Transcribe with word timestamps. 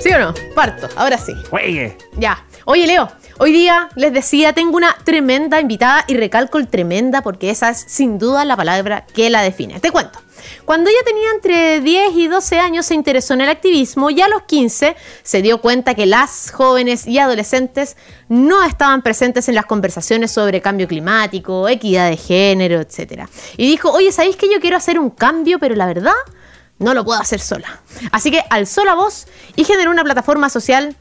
¿Sí 0.00 0.10
o 0.12 0.18
no? 0.18 0.34
Parto, 0.54 0.88
ahora 0.96 1.18
sí. 1.18 1.34
Juegue. 1.50 1.96
Ya. 2.16 2.44
Oye, 2.64 2.86
Leo, 2.86 3.08
hoy 3.38 3.50
día 3.52 3.88
les 3.96 4.12
decía, 4.12 4.52
tengo 4.52 4.76
una 4.76 4.96
tremenda 5.04 5.60
invitada 5.60 6.04
y 6.06 6.16
recalco 6.16 6.58
el 6.58 6.68
tremenda 6.68 7.22
porque 7.22 7.50
esa 7.50 7.70
es 7.70 7.84
sin 7.88 8.18
duda 8.18 8.44
la 8.44 8.56
palabra 8.56 9.06
que 9.12 9.28
la 9.28 9.42
define. 9.42 9.80
Te 9.80 9.90
cuento. 9.90 10.20
Cuando 10.64 10.88
ella 10.88 11.00
tenía 11.04 11.30
entre 11.32 11.80
10 11.80 12.16
y 12.16 12.28
12 12.28 12.58
años 12.60 12.86
se 12.86 12.94
interesó 12.94 13.34
en 13.34 13.40
el 13.40 13.48
activismo 13.48 14.10
y 14.10 14.20
a 14.20 14.28
los 14.28 14.42
15 14.42 14.94
se 15.22 15.42
dio 15.42 15.60
cuenta 15.60 15.94
que 15.94 16.06
las 16.06 16.52
jóvenes 16.52 17.06
y 17.06 17.18
adolescentes 17.18 17.96
no 18.28 18.62
estaban 18.62 19.02
presentes 19.02 19.48
en 19.48 19.56
las 19.56 19.66
conversaciones 19.66 20.30
sobre 20.30 20.60
cambio 20.60 20.86
climático, 20.86 21.68
equidad 21.68 22.10
de 22.10 22.16
género, 22.16 22.80
etc. 22.80 23.24
Y 23.56 23.66
dijo, 23.66 23.90
oye, 23.90 24.12
¿sabéis 24.12 24.36
que 24.36 24.48
yo 24.52 24.60
quiero 24.60 24.76
hacer 24.76 24.98
un 24.98 25.10
cambio, 25.10 25.58
pero 25.58 25.74
la 25.74 25.86
verdad 25.86 26.12
no 26.78 26.94
lo 26.94 27.04
puedo 27.04 27.20
hacer 27.20 27.40
sola? 27.40 27.80
Así 28.12 28.30
que 28.30 28.42
alzó 28.50 28.84
la 28.84 28.94
voz 28.94 29.26
y 29.56 29.64
generó 29.64 29.90
una 29.90 30.04
plataforma 30.04 30.48
social 30.48 30.96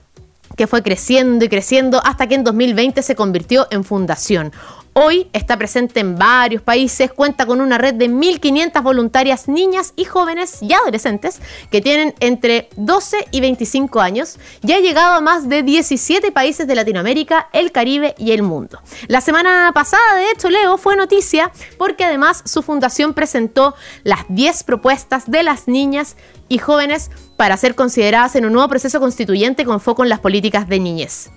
que 0.56 0.68
fue 0.68 0.82
creciendo 0.82 1.46
y 1.46 1.50
creciendo 1.50 2.02
hasta 2.04 2.28
que 2.28 2.36
en 2.36 2.44
2020 2.44 3.02
se 3.04 3.16
convirtió 3.16 3.68
en 3.70 3.84
fundación. 3.84 4.52
Hoy 5.00 5.30
está 5.32 5.58
presente 5.58 6.00
en 6.00 6.18
varios 6.18 6.64
países, 6.64 7.14
cuenta 7.14 7.46
con 7.46 7.62
una 7.62 7.78
red 7.78 7.94
de 7.94 8.10
1.500 8.10 8.82
voluntarias 8.82 9.48
niñas 9.48 9.94
y 9.96 10.06
jóvenes 10.06 10.58
y 10.64 10.74
adolescentes 10.74 11.40
que 11.70 11.82
tienen 11.82 12.16
entre 12.20 12.70
12 12.78 13.28
y 13.30 13.40
25 13.40 14.02
años 14.02 14.40
y 14.64 14.72
ha 14.72 14.80
llegado 14.80 15.14
a 15.14 15.22
más 15.22 15.48
de 15.48 15.62
17 15.62 16.32
países 16.32 16.66
de 16.66 16.74
Latinoamérica, 16.74 17.48
el 17.54 17.72
Caribe 17.72 18.16
y 18.18 18.32
el 18.32 18.42
mundo. 18.42 18.80
La 19.08 19.22
semana 19.22 19.70
pasada, 19.72 20.16
de 20.16 20.32
hecho, 20.32 20.50
Leo 20.50 20.80
fue 20.80 20.96
noticia 20.96 21.52
porque 21.78 22.04
además 22.04 22.42
su 22.46 22.64
fundación 22.64 23.14
presentó 23.14 23.76
las 24.02 24.22
10 24.30 24.64
propuestas 24.64 25.30
de 25.30 25.44
las 25.44 25.68
niñas 25.68 26.16
y 26.50 26.58
jóvenes 26.58 27.12
para 27.36 27.56
ser 27.58 27.76
consideradas 27.76 28.36
en 28.36 28.48
un 28.48 28.54
nuevo 28.54 28.68
proceso 28.68 29.00
constituyente 29.00 29.64
con 29.64 29.80
foco 29.80 30.02
en 30.02 30.10
las 30.10 30.22
políticas 30.22 30.68
de 30.68 30.80
niñez. 30.80 31.30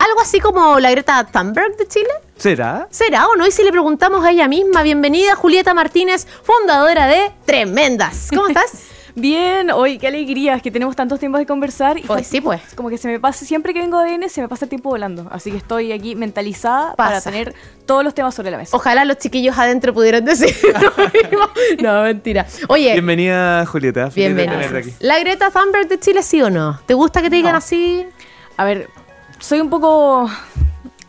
Algo 0.00 0.18
así 0.22 0.40
como 0.40 0.80
la 0.80 0.90
Greta 0.90 1.26
Thunberg 1.30 1.76
de 1.76 1.86
Chile. 1.86 2.08
¿Será? 2.38 2.88
¿Será 2.90 3.28
o 3.28 3.36
no? 3.36 3.46
Y 3.46 3.50
si 3.50 3.62
le 3.62 3.70
preguntamos 3.70 4.24
a 4.24 4.30
ella 4.30 4.48
misma, 4.48 4.82
bienvenida 4.82 5.34
Julieta 5.34 5.74
Martínez, 5.74 6.26
fundadora 6.42 7.06
de 7.06 7.30
Tremendas. 7.44 8.28
¿Cómo 8.30 8.46
estás? 8.48 8.84
Bien, 9.14 9.70
hoy 9.70 9.98
qué 9.98 10.06
alegría, 10.06 10.54
es 10.54 10.62
que 10.62 10.70
tenemos 10.70 10.96
tantos 10.96 11.20
tiempos 11.20 11.38
de 11.40 11.44
conversar. 11.44 11.98
Y 11.98 12.02
pues 12.02 12.26
sí, 12.26 12.40
pues. 12.40 12.62
Como 12.74 12.88
que 12.88 12.96
se 12.96 13.08
me 13.08 13.20
pasa, 13.20 13.44
siempre 13.44 13.74
que 13.74 13.80
vengo 13.80 13.98
a 13.98 14.04
DN 14.04 14.26
se 14.30 14.40
me 14.40 14.48
pasa 14.48 14.64
el 14.64 14.70
tiempo 14.70 14.88
volando. 14.88 15.28
Así 15.30 15.50
que 15.50 15.58
estoy 15.58 15.92
aquí 15.92 16.14
mentalizada 16.16 16.94
para 16.94 17.20
tener 17.20 17.54
todos 17.84 18.02
los 18.02 18.14
temas 18.14 18.34
sobre 18.34 18.50
la 18.50 18.56
mesa. 18.56 18.74
Ojalá 18.74 19.04
los 19.04 19.18
chiquillos 19.18 19.58
adentro 19.58 19.92
pudieran 19.92 20.24
decir 20.24 20.56
No, 21.82 22.04
mentira. 22.04 22.46
Oye. 22.68 22.92
Bienvenida, 22.94 23.66
Julieta. 23.66 24.08
Bienvenida. 24.08 24.80
¿La 25.00 25.18
Greta 25.18 25.50
Thunberg 25.50 25.88
de 25.88 26.00
Chile 26.00 26.22
sí 26.22 26.40
o 26.40 26.48
no? 26.48 26.80
¿Te 26.86 26.94
gusta 26.94 27.20
que 27.20 27.28
te 27.28 27.36
digan 27.36 27.54
así? 27.54 28.06
A 28.56 28.64
ver, 28.64 28.88
soy 29.40 29.60
un 29.60 29.70
poco 29.70 30.30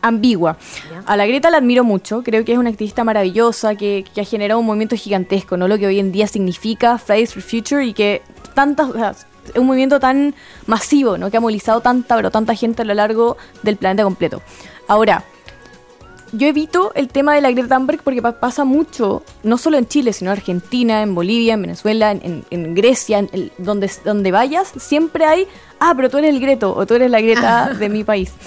ambigua. 0.00 0.56
A 1.06 1.16
la 1.16 1.26
Greta 1.26 1.50
la 1.50 1.58
admiro 1.58 1.84
mucho, 1.84 2.22
creo 2.22 2.44
que 2.44 2.52
es 2.52 2.58
una 2.58 2.70
activista 2.70 3.04
maravillosa 3.04 3.76
que, 3.76 4.04
ha 4.16 4.24
generado 4.24 4.58
un 4.58 4.66
movimiento 4.66 4.96
gigantesco, 4.96 5.56
¿no? 5.56 5.68
Lo 5.68 5.78
que 5.78 5.86
hoy 5.86 6.00
en 6.00 6.10
día 6.10 6.26
significa 6.26 6.98
Fridays 6.98 7.32
for 7.34 7.42
Future 7.42 7.86
y 7.86 7.92
que 7.92 8.22
tantas, 8.54 9.26
es 9.48 9.56
un 9.56 9.66
movimiento 9.66 10.00
tan 10.00 10.34
masivo, 10.66 11.18
¿no? 11.18 11.30
Que 11.30 11.36
ha 11.36 11.40
movilizado 11.40 11.80
tanta, 11.80 12.16
pero 12.16 12.30
tanta 12.30 12.54
gente 12.54 12.82
a 12.82 12.84
lo 12.84 12.94
largo 12.94 13.36
del 13.62 13.76
planeta 13.76 14.02
completo. 14.02 14.42
Ahora, 14.88 15.24
yo 16.32 16.48
evito 16.48 16.92
el 16.94 17.08
tema 17.08 17.34
de 17.34 17.40
la 17.40 17.50
Greta 17.50 17.76
Thunberg 17.76 18.02
porque 18.02 18.22
pasa 18.22 18.64
mucho, 18.64 19.22
no 19.42 19.58
solo 19.58 19.76
en 19.76 19.86
Chile, 19.86 20.12
sino 20.12 20.30
en 20.30 20.38
Argentina, 20.38 21.02
en 21.02 21.14
Bolivia, 21.14 21.54
en 21.54 21.62
Venezuela, 21.62 22.10
en, 22.10 22.74
Grecia, 22.74 23.18
en 23.18 23.52
donde, 23.58 23.90
donde 24.04 24.32
vayas, 24.32 24.72
siempre 24.78 25.26
hay, 25.26 25.46
ah, 25.78 25.92
pero 25.94 26.08
tú 26.08 26.18
eres 26.18 26.34
el 26.34 26.40
Greto 26.40 26.74
o 26.74 26.86
tú 26.86 26.94
eres 26.94 27.10
la 27.10 27.20
Greta 27.20 27.74
de 27.74 27.88
mi 27.88 28.04
país. 28.04 28.32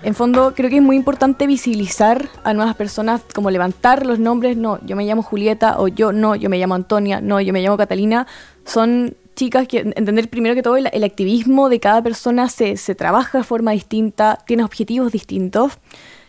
En 0.00 0.14
fondo, 0.14 0.54
creo 0.54 0.70
que 0.70 0.76
es 0.76 0.82
muy 0.82 0.94
importante 0.94 1.48
visibilizar 1.48 2.28
a 2.44 2.54
nuevas 2.54 2.76
personas, 2.76 3.20
como 3.34 3.50
levantar 3.50 4.06
los 4.06 4.20
nombres, 4.20 4.56
no, 4.56 4.78
yo 4.86 4.94
me 4.94 5.04
llamo 5.04 5.24
Julieta, 5.24 5.80
o 5.80 5.88
yo 5.88 6.12
no, 6.12 6.36
yo 6.36 6.48
me 6.48 6.56
llamo 6.56 6.76
Antonia, 6.76 7.20
no, 7.20 7.40
yo 7.40 7.52
me 7.52 7.60
llamo 7.60 7.76
Catalina. 7.76 8.24
Son 8.64 9.16
chicas 9.34 9.66
que 9.66 9.78
entender 9.80 10.28
primero 10.28 10.54
que 10.54 10.62
todo 10.62 10.76
el, 10.76 11.04
activismo 11.04 11.68
de 11.68 11.80
cada 11.80 12.00
persona 12.00 12.48
se, 12.48 12.76
se, 12.76 12.94
trabaja 12.94 13.38
de 13.38 13.44
forma 13.44 13.72
distinta, 13.72 14.38
tiene 14.46 14.62
objetivos 14.62 15.10
distintos. 15.10 15.78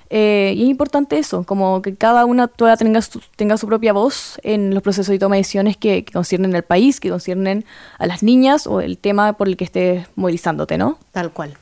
Eh, 0.10 0.54
y 0.56 0.64
es 0.64 0.70
importante 0.70 1.18
eso, 1.18 1.44
como 1.44 1.82
que 1.82 1.96
cada 1.96 2.26
una 2.26 2.48
tenga 2.48 3.02
su, 3.02 3.22
tenga 3.36 3.58
su 3.58 3.68
propia 3.68 3.94
voz 3.94 4.40
en 4.44 4.74
los 4.74 4.82
procesos 4.82 5.10
de 5.10 5.20
toma 5.20 5.36
de 5.36 5.42
decisiones 5.42 5.78
que, 5.78 6.04
que 6.04 6.12
conciernen 6.12 6.56
al 6.56 6.64
país, 6.64 7.00
que 7.00 7.10
conciernen 7.10 7.66
a 7.98 8.08
las 8.08 8.24
niñas 8.24 8.66
o 8.66 8.82
el 8.82 8.98
tema 8.98 9.34
por 9.34 9.48
el 9.48 9.58
que 9.58 9.66
estés 9.66 10.08
movilizándote, 10.16 10.78
¿no? 10.78 10.98
Tal 11.12 11.32
cual. 11.32 11.58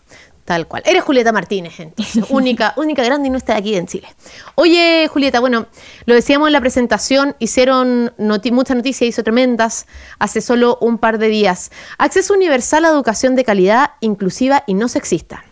Tal 0.48 0.66
cual. 0.66 0.82
Eres 0.86 1.04
Julieta 1.04 1.34
Martínez, 1.34 1.78
entonces. 1.82 2.24
única, 2.30 2.74
única 2.78 3.04
grande 3.04 3.28
y 3.28 3.32
no 3.32 3.38
está 3.38 3.58
aquí 3.58 3.76
en 3.76 3.86
Chile. 3.86 4.08
Oye, 4.56 5.10
Julieta, 5.12 5.42
bueno, 5.42 5.68
lo 6.06 6.14
decíamos 6.14 6.48
en 6.48 6.54
la 6.54 6.62
presentación, 6.62 7.36
hicieron 7.38 8.14
muchas 8.18 8.78
noticias, 8.78 9.10
hizo 9.10 9.24
tremendas 9.24 9.88
hace 10.20 10.40
solo 10.40 10.78
un 10.80 11.00
par 11.00 11.18
de 11.18 11.28
días. 11.28 11.70
Acceso 11.98 12.34
universal 12.34 12.86
a 12.86 12.88
educación 12.88 13.36
de 13.36 13.44
calidad, 13.44 13.92
inclusiva 14.00 14.64
y 14.68 14.74
no 14.74 14.88
sexista. 14.88 15.44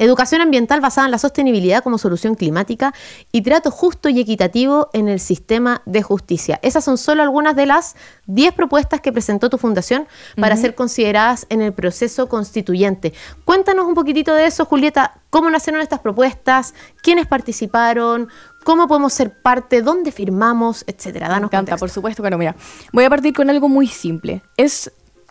Educación 0.00 0.40
ambiental 0.40 0.80
basada 0.80 1.06
en 1.06 1.10
la 1.10 1.18
sostenibilidad 1.18 1.84
como 1.84 1.98
solución 1.98 2.34
climática 2.34 2.94
y 3.32 3.42
trato 3.42 3.70
justo 3.70 4.08
y 4.08 4.18
equitativo 4.18 4.88
en 4.94 5.08
el 5.08 5.20
sistema 5.20 5.82
de 5.84 6.02
justicia. 6.02 6.58
Esas 6.62 6.84
son 6.84 6.96
solo 6.96 7.22
algunas 7.22 7.54
de 7.54 7.66
las 7.66 7.96
10 8.24 8.54
propuestas 8.54 9.02
que 9.02 9.12
presentó 9.12 9.50
tu 9.50 9.58
fundación 9.58 10.08
para 10.40 10.56
ser 10.56 10.74
consideradas 10.74 11.44
en 11.50 11.60
el 11.60 11.74
proceso 11.74 12.30
constituyente. 12.30 13.12
Cuéntanos 13.44 13.84
un 13.84 13.94
poquitito 13.94 14.32
de 14.32 14.46
eso, 14.46 14.64
Julieta. 14.64 15.20
¿Cómo 15.28 15.50
nacieron 15.50 15.82
estas 15.82 16.00
propuestas? 16.00 16.72
¿Quiénes 17.02 17.26
participaron? 17.26 18.28
¿Cómo 18.64 18.88
podemos 18.88 19.12
ser 19.12 19.42
parte? 19.42 19.82
¿Dónde 19.82 20.12
firmamos? 20.12 20.82
Etcétera. 20.86 21.28
Danos 21.28 21.52
Me 21.52 21.58
encanta, 21.58 21.76
por 21.76 21.90
supuesto. 21.90 22.22
Bueno, 22.22 22.38
mira, 22.38 22.56
voy 22.94 23.04
a 23.04 23.10
partir 23.10 23.34
con 23.34 23.50
algo 23.50 23.68
muy 23.68 23.86
simple. 23.86 24.42
Es 24.56 24.90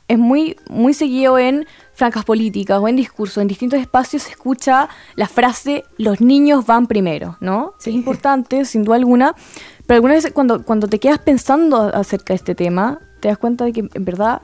es 0.10 0.18
muy, 0.18 0.58
muy 0.70 0.94
seguido 0.94 1.38
en 1.38 1.66
francas 1.94 2.26
políticas 2.26 2.80
o 2.82 2.88
en 2.88 2.96
discursos, 2.96 3.38
en 3.38 3.48
distintos 3.48 3.80
espacios 3.80 4.24
se 4.24 4.32
escucha 4.32 4.90
la 5.16 5.28
frase 5.28 5.86
los 5.98 6.20
niños 6.20 6.66
van 6.66 6.88
primero, 6.88 7.38
¿no? 7.40 7.76
Es 7.80 7.88
importante, 7.88 8.66
sin 8.66 8.84
duda 8.84 8.96
alguna, 8.96 9.36
pero 9.86 9.98
algunas 9.98 10.18
veces 10.18 10.34
cuando, 10.34 10.66
cuando 10.66 10.88
te 10.88 11.00
quedas 11.00 11.20
pensando 11.20 11.78
acerca 11.94 12.34
de 12.34 12.38
este 12.38 12.56
tema, 12.56 13.00
te 13.20 13.28
das 13.28 13.38
cuenta 13.38 13.66
de 13.66 13.72
que 13.72 13.80
en 13.82 14.06
verdad, 14.06 14.42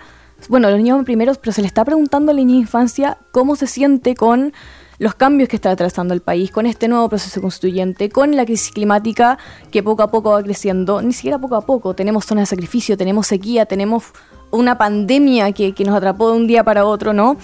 bueno, 0.49 0.69
los 0.69 0.77
niños 0.77 0.97
van 0.97 1.05
primero, 1.05 1.33
pero 1.33 1.51
se 1.51 1.61
le 1.61 1.67
está 1.67 1.83
preguntando 1.83 2.31
a 2.31 2.35
la 2.35 2.41
niña 2.41 2.53
de 2.53 2.61
infancia 2.61 3.17
cómo 3.31 3.55
se 3.55 3.65
siente 3.65 4.13
con 4.13 4.53
los 4.97 5.15
cambios 5.15 5.49
que 5.49 5.55
está 5.55 5.71
atravesando 5.71 6.13
el 6.13 6.21
país, 6.21 6.51
con 6.51 6.65
este 6.65 6.87
nuevo 6.87 7.09
proceso 7.09 7.41
constituyente, 7.41 8.09
con 8.09 8.35
la 8.35 8.45
crisis 8.45 8.71
climática 8.71 9.37
que 9.71 9.83
poco 9.83 10.03
a 10.03 10.11
poco 10.11 10.31
va 10.31 10.43
creciendo, 10.43 11.01
ni 11.01 11.13
siquiera 11.13 11.39
poco 11.39 11.55
a 11.55 11.65
poco, 11.65 11.93
tenemos 11.93 12.25
zonas 12.25 12.43
de 12.49 12.55
sacrificio, 12.55 12.97
tenemos 12.97 13.27
sequía, 13.27 13.65
tenemos 13.65 14.05
una 14.51 14.77
pandemia 14.77 15.51
que, 15.51 15.73
nos 15.85 15.95
atrapó 15.95 16.31
de 16.31 16.37
un 16.37 16.47
día 16.47 16.63
para 16.63 16.85
otro, 16.85 17.13
¿no? 17.13 17.37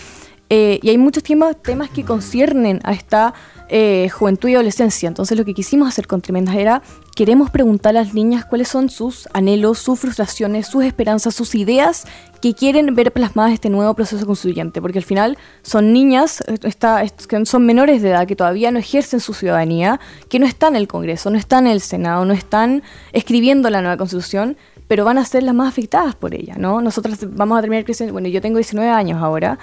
Eh, 0.50 0.80
y 0.82 0.90
hay 0.90 0.98
muchos 0.98 1.24
temas, 1.24 1.56
temas 1.62 1.90
que 1.90 2.04
conciernen 2.04 2.82
a 2.84 2.92
esta 2.92 3.34
eh, 3.70 4.10
juventud 4.10 4.50
y 4.50 4.56
adolescencia. 4.56 5.08
Entonces 5.08 5.38
lo 5.38 5.46
que 5.46 5.54
quisimos 5.54 5.88
hacer 5.88 6.08
con 6.08 6.22
Tremendas 6.22 6.56
era, 6.56 6.82
queremos 7.16 7.50
preguntar 7.50 7.96
a 7.98 8.04
las 8.04 8.14
niñas 8.14 8.46
cuáles 8.46 8.68
son 8.68 8.90
sus 8.90 9.28
anhelos, 9.34 9.80
sus 9.80 10.00
frustraciones, 10.00 10.68
sus 10.68 10.84
esperanzas, 10.84 11.36
sus 11.36 11.56
ideas 11.56 12.06
que 12.42 12.54
quieren 12.54 12.96
ver 12.96 13.12
plasmadas 13.12 13.54
este 13.54 13.70
nuevo 13.70 13.94
proceso 13.94 14.26
constituyente, 14.26 14.82
porque 14.82 14.98
al 14.98 15.04
final 15.04 15.38
son 15.62 15.94
niñas, 15.94 16.44
está, 16.64 17.04
son 17.46 17.66
menores 17.66 18.02
de 18.02 18.10
edad 18.10 18.28
que 18.28 18.36
todavía 18.36 18.72
no 18.72 18.80
ejercen 18.80 19.20
su 19.20 19.34
ciudadanía, 19.34 20.00
que 20.30 20.40
no 20.40 20.46
están 20.46 20.76
en 20.76 20.82
el 20.82 20.88
Congreso, 20.88 21.30
no 21.30 21.38
están 21.38 21.68
en 21.68 21.74
el 21.74 21.82
Senado, 21.82 22.26
no 22.26 22.34
están 22.34 22.82
escribiendo 23.14 23.70
la 23.70 23.82
nueva 23.82 23.98
constitución, 23.98 24.58
pero 24.88 25.06
van 25.06 25.18
a 25.18 25.26
ser 25.26 25.44
las 25.44 25.54
más 25.54 25.70
afectadas 25.70 26.16
por 26.16 26.34
ella, 26.34 26.56
¿no? 26.58 26.82
Nosotros 26.82 27.18
vamos 27.30 27.58
a 27.58 27.62
terminar 27.62 27.86
creciendo, 27.86 28.14
bueno, 28.14 28.28
yo 28.28 28.42
tengo 28.42 28.58
19 28.58 28.90
años 28.90 29.22
ahora, 29.22 29.60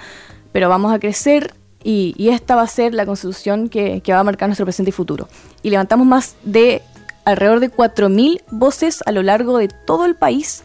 pero 0.51 0.69
vamos 0.69 0.93
a 0.93 0.99
crecer 0.99 1.53
y, 1.83 2.29
esta 2.29 2.55
va 2.55 2.63
a 2.63 2.67
ser 2.67 2.93
la 2.93 3.05
constitución 3.05 3.69
que, 3.69 4.01
va 4.09 4.19
a 4.19 4.23
marcar 4.23 4.49
nuestro 4.49 4.65
presente 4.65 4.89
y 4.89 4.91
futuro. 4.91 5.27
Y 5.63 5.69
levantamos 5.69 6.05
más 6.05 6.35
de 6.43 6.81
alrededor 7.25 7.59
de 7.59 7.71
4.000 7.71 8.41
voces 8.51 9.03
a 9.05 9.11
lo 9.11 9.23
largo 9.23 9.57
de 9.57 9.67
todo 9.67 10.05
el 10.05 10.15
país 10.15 10.63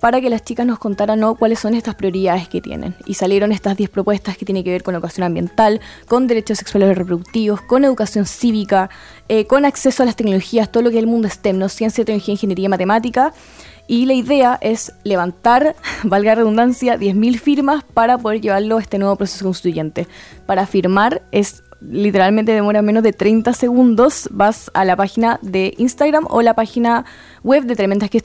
para 0.00 0.20
que 0.20 0.30
las 0.30 0.42
chicas 0.42 0.66
nos 0.66 0.78
contaran 0.78 1.20
¿no? 1.20 1.34
cuáles 1.36 1.60
son 1.60 1.74
estas 1.74 1.94
prioridades 1.94 2.48
que 2.48 2.60
tienen. 2.60 2.96
Y 3.06 3.14
salieron 3.14 3.52
estas 3.52 3.76
10 3.76 3.90
propuestas 3.90 4.36
que 4.36 4.44
tienen 4.44 4.64
que 4.64 4.70
ver 4.70 4.82
con 4.82 4.94
educación 4.94 5.24
ambiental, 5.24 5.80
con 6.08 6.26
derechos 6.26 6.58
sexuales 6.58 6.90
y 6.90 6.94
reproductivos, 6.94 7.60
con 7.60 7.84
educación 7.84 8.24
cívica, 8.24 8.90
eh, 9.28 9.46
con 9.46 9.64
acceso 9.64 10.02
a 10.02 10.06
las 10.06 10.16
tecnologías, 10.16 10.72
todo 10.72 10.82
lo 10.82 10.90
que 10.90 10.96
es 10.96 11.02
el 11.02 11.06
mundo 11.06 11.28
STEM, 11.28 11.68
ciencia, 11.68 12.04
tecnología, 12.04 12.32
ingeniería, 12.32 12.68
matemática. 12.68 13.34
Y 13.86 14.06
la 14.06 14.14
idea 14.14 14.58
es 14.62 14.92
levantar, 15.04 15.76
valga 16.04 16.30
la 16.30 16.36
redundancia, 16.36 16.96
10.000 16.96 17.38
firmas 17.38 17.84
para 17.84 18.16
poder 18.16 18.40
llevarlo 18.40 18.78
a 18.78 18.80
este 18.80 18.98
nuevo 18.98 19.16
proceso 19.16 19.44
constituyente. 19.44 20.08
Para 20.46 20.66
firmar 20.66 21.22
es 21.30 21.62
literalmente 21.80 22.52
demora 22.52 22.82
menos 22.82 23.02
de 23.02 23.12
30 23.12 23.52
segundos. 23.52 24.28
Vas 24.30 24.70
a 24.74 24.84
la 24.84 24.96
página 24.96 25.38
de 25.42 25.74
Instagram 25.78 26.26
o 26.28 26.42
la 26.42 26.54
página 26.54 27.04
web 27.42 27.64
de 27.64 27.76
tremendas 27.76 28.10
que 28.10 28.18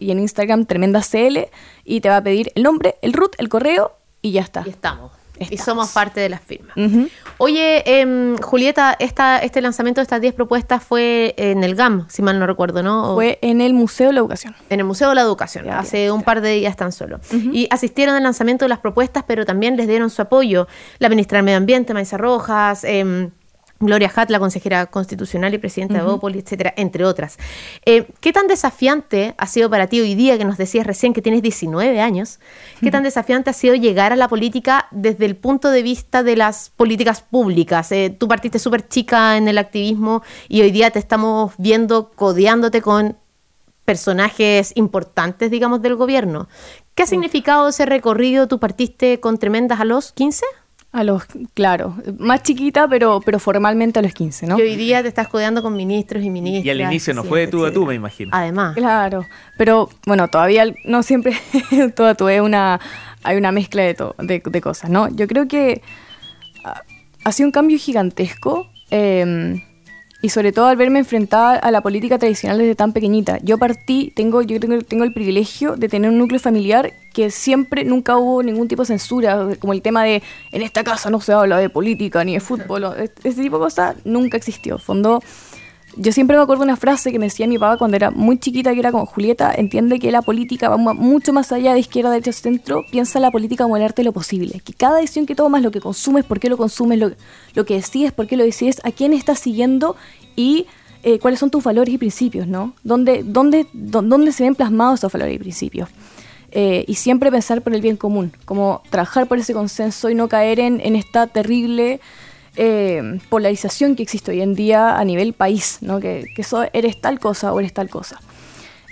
y 0.00 0.10
en 0.10 0.20
Instagram 0.20 0.66
tremendascl 0.66 1.48
y 1.84 2.00
te 2.00 2.08
va 2.08 2.18
a 2.18 2.22
pedir 2.22 2.52
el 2.54 2.62
nombre, 2.62 2.96
el 3.02 3.12
root, 3.12 3.34
el 3.38 3.48
correo 3.48 3.92
y 4.20 4.32
ya 4.32 4.42
está. 4.42 4.62
Y 4.66 4.70
estamos. 4.70 5.21
Y 5.50 5.56
somos 5.58 5.90
parte 5.90 6.20
de 6.20 6.28
las 6.28 6.40
firmas. 6.40 6.76
Ujú. 6.76 7.08
Oye, 7.38 7.82
em, 8.00 8.36
Julieta, 8.38 8.94
esta, 8.98 9.38
este 9.38 9.60
lanzamiento 9.60 10.00
de 10.00 10.04
estas 10.04 10.20
10 10.20 10.34
propuestas 10.34 10.84
fue 10.84 11.34
en 11.36 11.64
el 11.64 11.74
GAM, 11.74 12.06
si 12.08 12.22
mal 12.22 12.38
no 12.38 12.46
recuerdo, 12.46 12.82
¿no? 12.82 13.12
O- 13.12 13.14
Fue 13.14 13.38
en 13.42 13.60
el 13.60 13.74
Museo 13.74 14.08
de 14.08 14.12
la 14.12 14.20
Educación. 14.20 14.54
en 14.70 14.80
el 14.80 14.86
Museo 14.86 15.08
de 15.08 15.14
la 15.16 15.22
Educación, 15.22 15.64
Ya, 15.64 15.78
hace 15.80 16.04
ya, 16.04 16.12
un 16.12 16.22
par 16.22 16.40
de 16.42 16.50
días 16.52 16.76
tan 16.76 16.92
solo. 16.92 17.18
Y 17.52 17.66
asistieron 17.70 18.14
al 18.14 18.22
lanzamiento 18.22 18.64
de 18.64 18.68
las 18.68 18.78
propuestas, 18.78 19.24
pero 19.26 19.44
también 19.44 19.76
les 19.76 19.88
dieron 19.88 20.10
su 20.10 20.22
apoyo 20.22 20.68
la 20.98 21.08
ministra 21.08 21.38
del 21.38 21.44
Medio 21.46 21.58
Ambiente, 21.58 21.92
Maisa 21.94 22.18
Rojas, 22.18 22.84
em, 22.84 23.30
Gloria 23.82 24.10
Hatt, 24.14 24.30
la 24.30 24.38
consejera 24.38 24.86
constitucional 24.86 25.52
y 25.54 25.58
presidenta 25.58 25.94
de 25.94 26.04
Bópoli, 26.04 26.38
etcétera, 26.38 26.72
entre 26.76 27.04
otras. 27.04 27.36
Eh, 27.84 28.06
¿Qué 28.20 28.32
tan 28.32 28.46
desafiante 28.46 29.34
ha 29.36 29.46
sido 29.46 29.68
para 29.68 29.88
ti 29.88 30.00
hoy 30.00 30.14
día, 30.14 30.38
que 30.38 30.44
nos 30.44 30.56
decías 30.56 30.86
recién 30.86 31.12
que 31.12 31.20
tienes 31.20 31.42
19 31.42 32.00
años, 32.00 32.38
qué 32.80 32.90
tan 32.90 33.02
desafiante 33.02 33.50
ha 33.50 33.52
sido 33.52 33.74
llegar 33.74 34.12
a 34.12 34.16
la 34.16 34.28
política 34.28 34.86
desde 34.92 35.26
el 35.26 35.36
punto 35.36 35.70
de 35.70 35.82
vista 35.82 36.22
de 36.22 36.36
las 36.36 36.70
políticas 36.70 37.22
públicas? 37.22 37.90
Eh, 37.90 38.14
tú 38.16 38.28
partiste 38.28 38.60
súper 38.60 38.88
chica 38.88 39.36
en 39.36 39.48
el 39.48 39.58
activismo 39.58 40.22
y 40.48 40.62
hoy 40.62 40.70
día 40.70 40.90
te 40.90 41.00
estamos 41.00 41.52
viendo 41.58 42.12
codeándote 42.12 42.82
con 42.82 43.16
personajes 43.84 44.72
importantes, 44.76 45.50
digamos, 45.50 45.82
del 45.82 45.96
gobierno. 45.96 46.48
¿Qué 46.94 47.02
ha 47.02 47.06
significado 47.06 47.68
ese 47.68 47.84
recorrido? 47.84 48.46
¿Tú 48.46 48.60
partiste 48.60 49.18
con 49.18 49.38
tremendas 49.38 49.80
a 49.80 49.84
los 49.84 50.12
15? 50.12 50.44
A 50.94 51.04
los, 51.04 51.24
claro, 51.54 51.96
más 52.18 52.42
chiquita, 52.42 52.86
pero, 52.86 53.22
pero 53.24 53.38
formalmente 53.38 53.98
a 53.98 54.02
los 54.02 54.12
15, 54.12 54.46
¿no? 54.46 54.58
Y 54.58 54.62
hoy 54.62 54.76
día 54.76 55.00
te 55.00 55.08
estás 55.08 55.26
codeando 55.26 55.62
con 55.62 55.74
ministros 55.74 56.22
y 56.22 56.28
ministras. 56.28 56.66
Y 56.66 56.70
al 56.70 56.80
inicio 56.82 57.14
no 57.14 57.24
fue 57.24 57.40
de 57.40 57.46
tú 57.48 57.64
a 57.64 57.72
tú, 57.72 57.86
me 57.86 57.94
imagino. 57.94 58.30
Además. 58.34 58.74
Claro, 58.76 59.24
pero 59.56 59.88
bueno, 60.06 60.28
todavía 60.28 60.66
no 60.84 61.02
siempre 61.02 61.34
todo 61.96 62.14
tú 62.14 62.28
es 62.28 62.42
una 62.42 62.78
hay 63.22 63.36
una 63.38 63.52
mezcla 63.52 63.82
de, 63.82 63.94
to- 63.94 64.14
de, 64.18 64.42
de 64.44 64.60
cosas, 64.60 64.90
¿no? 64.90 65.08
Yo 65.08 65.26
creo 65.28 65.48
que 65.48 65.80
ha, 66.64 66.82
ha 67.24 67.32
sido 67.32 67.46
un 67.48 67.52
cambio 67.52 67.78
gigantesco 67.78 68.68
eh, 68.90 69.62
y 70.22 70.28
sobre 70.30 70.52
todo 70.52 70.66
al 70.68 70.76
verme 70.76 71.00
enfrentada 71.00 71.56
a 71.56 71.70
la 71.72 71.80
política 71.82 72.16
tradicional 72.18 72.56
desde 72.58 72.74
tan 72.76 72.92
pequeñita. 72.92 73.38
Yo 73.42 73.58
partí, 73.58 74.12
tengo 74.14 74.40
yo 74.40 74.58
tengo, 74.60 74.78
tengo 74.82 75.04
el 75.04 75.12
privilegio 75.12 75.76
de 75.76 75.88
tener 75.88 76.10
un 76.10 76.18
núcleo 76.18 76.38
familiar 76.40 76.92
que 77.12 77.30
siempre 77.30 77.84
nunca 77.84 78.16
hubo 78.16 78.42
ningún 78.42 78.68
tipo 78.68 78.82
de 78.82 78.86
censura, 78.86 79.48
como 79.58 79.72
el 79.72 79.82
tema 79.82 80.04
de 80.04 80.22
en 80.52 80.62
esta 80.62 80.84
casa 80.84 81.10
no 81.10 81.20
se 81.20 81.32
habla 81.32 81.58
de 81.58 81.68
política 81.68 82.24
ni 82.24 82.34
de 82.34 82.40
fútbol, 82.40 82.84
o 82.84 82.94
es- 82.94 83.10
ese 83.24 83.42
tipo 83.42 83.58
de 83.58 83.64
cosas 83.64 83.96
nunca 84.04 84.36
existió. 84.36 84.78
Fondo 84.78 85.22
yo 85.96 86.12
siempre 86.12 86.36
me 86.36 86.42
acuerdo 86.42 86.62
una 86.62 86.76
frase 86.76 87.12
que 87.12 87.18
me 87.18 87.26
decía 87.26 87.46
mi 87.46 87.58
papá 87.58 87.76
cuando 87.76 87.96
era 87.96 88.10
muy 88.10 88.38
chiquita, 88.38 88.72
que 88.72 88.80
era 88.80 88.92
como, 88.92 89.06
Julieta, 89.06 89.52
entiende 89.54 89.98
que 89.98 90.10
la 90.10 90.22
política 90.22 90.68
va 90.68 90.76
mu- 90.76 90.94
mucho 90.94 91.32
más 91.32 91.52
allá 91.52 91.74
de 91.74 91.80
izquierda, 91.80 92.10
derecha, 92.10 92.32
centro, 92.32 92.84
piensa 92.90 93.20
la 93.20 93.30
política 93.30 93.64
como 93.64 93.76
el 93.76 93.82
arte 93.82 94.02
de 94.02 94.04
lo 94.06 94.12
posible. 94.12 94.60
Que 94.64 94.72
cada 94.72 94.98
decisión 94.98 95.26
que 95.26 95.34
tomas, 95.34 95.62
lo 95.62 95.70
que 95.70 95.80
consumes, 95.80 96.24
por 96.24 96.40
qué 96.40 96.48
lo 96.48 96.56
consumes, 96.56 96.98
lo, 96.98 97.12
lo 97.54 97.64
que 97.66 97.74
decides, 97.74 98.12
por 98.12 98.26
qué 98.26 98.36
lo 98.36 98.44
decides, 98.44 98.80
a 98.84 98.90
quién 98.92 99.12
estás 99.12 99.38
siguiendo 99.38 99.96
y 100.36 100.66
eh, 101.02 101.18
cuáles 101.18 101.40
son 101.40 101.50
tus 101.50 101.64
valores 101.64 101.92
y 101.94 101.98
principios, 101.98 102.46
¿no? 102.46 102.74
¿Dónde, 102.84 103.22
dónde, 103.24 103.66
dó- 103.72 104.02
dónde 104.02 104.32
se 104.32 104.44
ven 104.44 104.54
plasmados 104.54 105.00
esos 105.00 105.12
valores 105.12 105.34
y 105.34 105.38
principios? 105.38 105.88
Eh, 106.54 106.84
y 106.86 106.96
siempre 106.96 107.30
pensar 107.30 107.62
por 107.62 107.74
el 107.74 107.80
bien 107.80 107.96
común, 107.96 108.30
como 108.44 108.82
trabajar 108.90 109.26
por 109.26 109.38
ese 109.38 109.54
consenso 109.54 110.10
y 110.10 110.14
no 110.14 110.28
caer 110.28 110.60
en, 110.60 110.80
en 110.82 110.96
esta 110.96 111.26
terrible 111.26 111.98
eh, 112.56 113.18
polarización 113.28 113.96
que 113.96 114.02
existe 114.02 114.30
hoy 114.30 114.40
en 114.40 114.54
día 114.54 114.98
a 114.98 115.04
nivel 115.04 115.32
país, 115.32 115.78
¿no? 115.80 116.00
que, 116.00 116.26
que 116.34 116.44
eres 116.72 117.00
tal 117.00 117.18
cosa 117.18 117.52
o 117.52 117.60
eres 117.60 117.72
tal 117.72 117.88
cosa. 117.88 118.20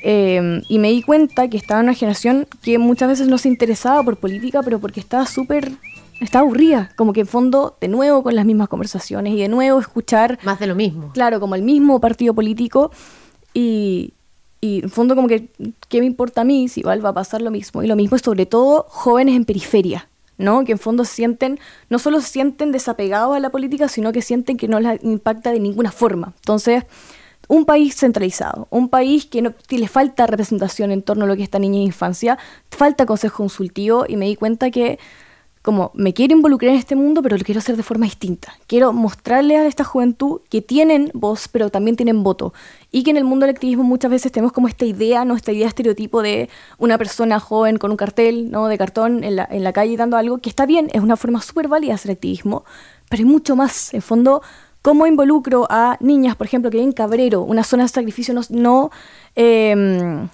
Eh, 0.02 0.62
y 0.68 0.78
me 0.78 0.88
di 0.90 1.02
cuenta 1.02 1.48
que 1.48 1.56
estaba 1.56 1.80
en 1.80 1.86
una 1.86 1.94
generación 1.94 2.46
que 2.62 2.78
muchas 2.78 3.08
veces 3.08 3.28
no 3.28 3.38
se 3.38 3.48
interesaba 3.48 4.02
por 4.02 4.16
política, 4.16 4.62
pero 4.62 4.78
porque 4.78 5.00
estaba 5.00 5.26
súper, 5.26 5.72
estaba 6.20 6.42
aburrida, 6.42 6.90
como 6.96 7.12
que 7.12 7.20
en 7.20 7.26
fondo 7.26 7.76
de 7.80 7.88
nuevo 7.88 8.22
con 8.22 8.34
las 8.34 8.46
mismas 8.46 8.68
conversaciones 8.68 9.34
y 9.34 9.40
de 9.40 9.48
nuevo 9.48 9.78
escuchar 9.78 10.38
Más 10.42 10.58
de 10.58 10.66
lo 10.66 10.74
mismo. 10.74 11.10
claro, 11.12 11.38
como 11.40 11.54
el 11.54 11.62
mismo 11.62 12.00
partido 12.00 12.32
político 12.34 12.90
y, 13.52 14.14
y 14.62 14.82
en 14.82 14.90
fondo 14.90 15.14
como 15.14 15.28
que, 15.28 15.48
¿qué 15.88 16.00
me 16.00 16.06
importa 16.06 16.42
a 16.42 16.44
mí 16.44 16.68
si 16.68 16.80
igual 16.80 17.04
va 17.04 17.10
a 17.10 17.14
pasar 17.14 17.42
lo 17.42 17.50
mismo? 17.50 17.82
Y 17.82 17.86
lo 17.86 17.96
mismo 17.96 18.16
es 18.16 18.22
sobre 18.22 18.46
todo 18.46 18.86
jóvenes 18.88 19.36
en 19.36 19.44
periferia, 19.44 20.08
¿no? 20.40 20.64
Que 20.64 20.72
en 20.72 20.78
fondo 20.78 21.04
sienten, 21.04 21.58
no 21.88 21.98
solo 21.98 22.20
se 22.20 22.28
sienten 22.28 22.72
desapegados 22.72 23.36
a 23.36 23.40
la 23.40 23.50
política, 23.50 23.88
sino 23.88 24.12
que 24.12 24.22
sienten 24.22 24.56
que 24.56 24.68
no 24.68 24.80
les 24.80 25.02
impacta 25.04 25.52
de 25.52 25.60
ninguna 25.60 25.92
forma. 25.92 26.32
Entonces, 26.36 26.84
un 27.48 27.64
país 27.64 27.96
centralizado, 27.96 28.68
un 28.70 28.88
país 28.88 29.26
que, 29.26 29.42
no, 29.42 29.54
le 29.68 29.88
falta 29.88 30.26
representación 30.26 30.92
en 30.92 31.02
torno 31.02 31.24
a 31.24 31.28
lo 31.28 31.34
que 31.34 31.42
es 31.42 31.46
esta 31.46 31.58
niña 31.58 31.78
de 31.78 31.84
infancia, 31.84 32.38
falta 32.70 33.06
consejo 33.06 33.38
consultivo 33.38 34.04
y 34.08 34.16
me 34.16 34.26
di 34.26 34.36
cuenta 34.36 34.70
que 34.70 34.98
como 35.62 35.90
me 35.94 36.14
quiero 36.14 36.34
involucrar 36.34 36.72
en 36.72 36.78
este 36.78 36.96
mundo, 36.96 37.22
pero 37.22 37.36
lo 37.36 37.44
quiero 37.44 37.58
hacer 37.58 37.76
de 37.76 37.82
forma 37.82 38.06
distinta. 38.06 38.54
Quiero 38.66 38.94
mostrarle 38.94 39.58
a 39.58 39.66
esta 39.66 39.84
juventud 39.84 40.40
que 40.48 40.62
tienen 40.62 41.10
voz, 41.12 41.48
pero 41.48 41.68
también 41.68 41.96
tienen 41.96 42.22
voto. 42.22 42.54
Y 42.90 43.02
que 43.02 43.10
en 43.10 43.18
el 43.18 43.24
mundo 43.24 43.44
del 43.44 43.54
activismo 43.54 43.84
muchas 43.84 44.10
veces 44.10 44.32
tenemos 44.32 44.52
como 44.52 44.68
esta 44.68 44.86
idea, 44.86 45.24
¿no? 45.26 45.36
Esta 45.36 45.52
idea 45.52 45.68
estereotipo 45.68 46.22
de 46.22 46.48
una 46.78 46.96
persona 46.96 47.40
joven 47.40 47.76
con 47.76 47.90
un 47.90 47.98
cartel, 47.98 48.50
¿no? 48.50 48.68
De 48.68 48.78
cartón 48.78 49.22
en 49.22 49.36
la, 49.36 49.46
en 49.50 49.62
la 49.62 49.72
calle 49.74 49.98
dando 49.98 50.16
algo, 50.16 50.38
que 50.38 50.48
está 50.48 50.64
bien, 50.64 50.88
es 50.94 51.02
una 51.02 51.16
forma 51.16 51.42
súper 51.42 51.68
válida 51.68 51.90
de 51.90 51.94
hacer 51.94 52.12
activismo, 52.12 52.64
pero 53.10 53.20
hay 53.20 53.28
mucho 53.28 53.54
más. 53.54 53.92
En 53.92 54.00
fondo, 54.00 54.40
¿cómo 54.80 55.06
involucro 55.06 55.66
a 55.68 55.98
niñas, 56.00 56.36
por 56.36 56.46
ejemplo, 56.46 56.70
que 56.70 56.78
viven 56.78 56.90
en 56.90 56.94
Cabrero, 56.94 57.42
una 57.42 57.64
zona 57.64 57.82
de 57.82 57.90
sacrificio 57.90 58.34
no... 58.50 58.90
em, 59.34 60.28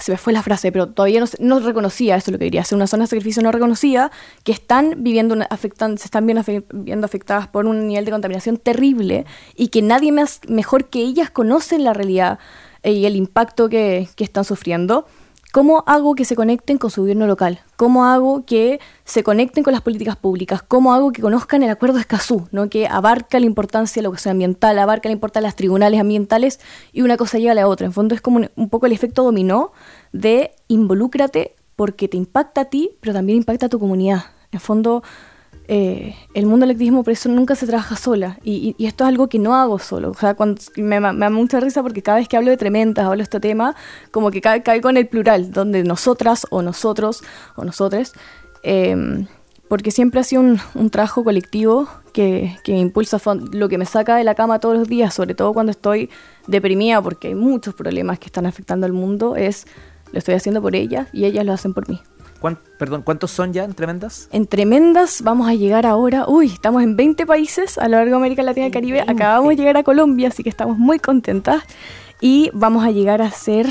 se 0.00 0.12
me 0.12 0.18
fue 0.18 0.32
la 0.32 0.42
frase, 0.42 0.72
pero 0.72 0.88
todavía 0.88 1.20
no, 1.20 1.26
no 1.38 1.60
reconocía, 1.60 2.16
eso 2.16 2.30
es 2.30 2.32
lo 2.32 2.38
que 2.38 2.46
quería 2.46 2.62
hacer, 2.62 2.76
una 2.76 2.86
zona 2.86 3.04
de 3.04 3.08
sacrificio 3.08 3.42
no 3.42 3.52
reconocida, 3.52 4.10
que 4.44 4.52
están 4.52 4.96
viviendo, 4.98 5.36
afectan, 5.50 5.98
se 5.98 6.04
están 6.04 6.26
viendo, 6.26 6.42
viendo 6.72 7.04
afectadas 7.04 7.48
por 7.48 7.66
un 7.66 7.86
nivel 7.86 8.04
de 8.04 8.10
contaminación 8.10 8.56
terrible 8.56 9.26
y 9.54 9.68
que 9.68 9.82
nadie 9.82 10.12
más 10.12 10.40
mejor 10.48 10.86
que 10.86 11.00
ellas 11.00 11.30
conocen 11.30 11.84
la 11.84 11.92
realidad 11.92 12.38
eh, 12.82 12.92
y 12.92 13.06
el 13.06 13.16
impacto 13.16 13.68
que, 13.68 14.08
que 14.16 14.24
están 14.24 14.44
sufriendo. 14.44 15.06
¿Cómo 15.52 15.82
hago 15.88 16.14
que 16.14 16.24
se 16.24 16.36
conecten 16.36 16.78
con 16.78 16.90
su 16.90 17.00
gobierno 17.00 17.26
local? 17.26 17.58
¿Cómo 17.74 18.04
hago 18.04 18.44
que 18.44 18.78
se 19.04 19.24
conecten 19.24 19.64
con 19.64 19.72
las 19.72 19.82
políticas 19.82 20.14
públicas? 20.14 20.62
¿Cómo 20.62 20.94
hago 20.94 21.10
que 21.10 21.22
conozcan 21.22 21.64
el 21.64 21.70
acuerdo 21.70 21.96
de 21.96 22.02
Escazú, 22.02 22.46
¿no? 22.52 22.68
que 22.68 22.86
abarca 22.86 23.40
la 23.40 23.46
importancia 23.46 23.98
de 23.98 24.02
la 24.04 24.08
educación 24.10 24.32
ambiental, 24.32 24.78
abarca 24.78 25.08
la 25.08 25.14
importancia 25.14 25.40
de 25.40 25.48
las 25.48 25.56
tribunales 25.56 25.98
ambientales 25.98 26.60
y 26.92 27.02
una 27.02 27.16
cosa 27.16 27.38
lleva 27.38 27.50
a 27.50 27.56
la 27.56 27.66
otra? 27.66 27.86
En 27.86 27.92
fondo 27.92 28.14
es 28.14 28.20
como 28.20 28.36
un, 28.36 28.50
un 28.54 28.68
poco 28.68 28.86
el 28.86 28.92
efecto 28.92 29.24
dominó 29.24 29.72
de 30.12 30.52
involúcrate 30.68 31.56
porque 31.74 32.06
te 32.06 32.16
impacta 32.16 32.60
a 32.60 32.64
ti, 32.66 32.92
pero 33.00 33.12
también 33.12 33.38
impacta 33.38 33.66
a 33.66 33.68
tu 33.68 33.80
comunidad. 33.80 34.26
En 34.52 34.60
fondo, 34.60 35.02
eh, 35.72 36.16
el 36.34 36.46
mundo 36.46 36.66
del 36.66 36.72
activismo 36.72 37.04
por 37.04 37.12
eso 37.12 37.28
nunca 37.28 37.54
se 37.54 37.64
trabaja 37.64 37.94
sola. 37.94 38.40
Y, 38.42 38.74
esto 38.84 39.04
es 39.04 39.08
algo 39.08 39.28
que 39.28 39.38
no 39.38 39.54
hago 39.54 39.78
solo. 39.78 40.10
O 40.10 40.14
sea, 40.14 40.34
cuando, 40.34 40.60
me, 40.76 40.98
da 40.98 41.30
mucha 41.30 41.60
risa 41.60 41.80
porque 41.80 42.02
cada 42.02 42.18
vez 42.18 42.26
que 42.26 42.36
hablo 42.36 42.50
de 42.50 42.56
tremendas, 42.56 43.04
hablo 43.04 43.18
de 43.18 43.22
este 43.22 43.38
tema, 43.38 43.76
como 44.10 44.32
que 44.32 44.40
cae, 44.40 44.64
cae 44.64 44.80
con 44.80 44.96
el 44.96 45.06
plural, 45.06 45.52
donde 45.52 45.84
nosotras 45.84 46.44
o 46.50 46.60
nosotros 46.62 47.22
o 47.54 47.64
nosotres. 47.64 48.14
eh, 48.64 49.24
porque 49.68 49.92
siempre 49.92 50.18
ha 50.18 50.24
sido 50.24 50.42
un, 50.42 50.90
trabajo 50.90 51.22
colectivo 51.22 51.88
que, 52.12 52.56
que 52.64 52.76
impulsa, 52.76 53.20
lo 53.52 53.68
que 53.68 53.78
me 53.78 53.86
saca 53.86 54.16
de 54.16 54.24
la 54.24 54.34
cama 54.34 54.58
todos 54.58 54.76
los 54.76 54.88
días, 54.88 55.14
sobre 55.14 55.36
todo 55.36 55.54
cuando 55.54 55.70
estoy 55.70 56.10
deprimida 56.48 57.00
porque 57.00 57.28
hay 57.28 57.36
muchos 57.36 57.74
problemas 57.74 58.18
que 58.18 58.26
están 58.26 58.46
afectando 58.46 58.86
al 58.86 58.92
mundo, 58.92 59.36
es 59.36 59.68
lo 60.10 60.18
estoy 60.18 60.34
haciendo 60.34 60.60
por 60.60 60.74
ellas 60.74 61.06
y 61.12 61.24
ellas 61.24 61.46
lo 61.46 61.52
hacen 61.52 61.72
por 61.72 61.88
mí. 61.88 62.00
¿Cuán- 62.40 62.58
perdón, 62.78 63.02
¿cuántos 63.02 63.30
son 63.30 63.52
ya 63.52 63.64
en 63.64 63.74
tremendas? 63.74 64.28
En 64.32 64.46
tremendas 64.46 65.22
vamos 65.22 65.48
a 65.48 65.54
llegar 65.54 65.84
ahora, 65.86 66.24
uy, 66.26 66.46
estamos 66.46 66.82
en 66.82 66.96
20 66.96 67.26
países 67.26 67.76
a 67.78 67.84
lo 67.88 67.96
largo 67.98 68.10
de 68.12 68.16
América 68.16 68.42
Latina 68.42 68.66
y 68.66 68.70
Caribe, 68.70 68.98
20. 68.98 69.12
acabamos 69.12 69.50
de 69.50 69.56
llegar 69.56 69.76
a 69.76 69.82
Colombia, 69.82 70.28
así 70.28 70.42
que 70.42 70.48
estamos 70.48 70.78
muy 70.78 70.98
contentas 70.98 71.62
y 72.20 72.50
vamos 72.54 72.84
a 72.84 72.90
llegar 72.90 73.20
a 73.22 73.30
ser, 73.30 73.66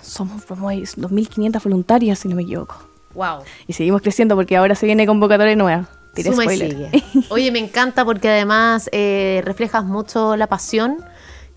somos 0.00 0.42
ir 0.74 0.88
2.500 0.96 1.62
voluntarias 1.62 2.18
si 2.18 2.28
no 2.28 2.36
me 2.36 2.42
equivoco. 2.42 2.76
Wow. 3.14 3.40
Y 3.66 3.72
seguimos 3.74 4.02
creciendo 4.02 4.34
porque 4.34 4.56
ahora 4.56 4.74
se 4.74 4.86
viene 4.86 5.06
convocatoria 5.06 5.56
nueva. 5.56 5.86
Suma 6.16 6.44
y 6.44 6.56
spoiler. 6.56 6.70
sigue. 6.70 7.04
Oye, 7.28 7.52
me 7.52 7.58
encanta 7.58 8.02
porque 8.02 8.30
además 8.30 8.88
eh, 8.92 9.42
reflejas 9.44 9.84
mucho 9.84 10.34
la 10.36 10.46
pasión 10.46 10.96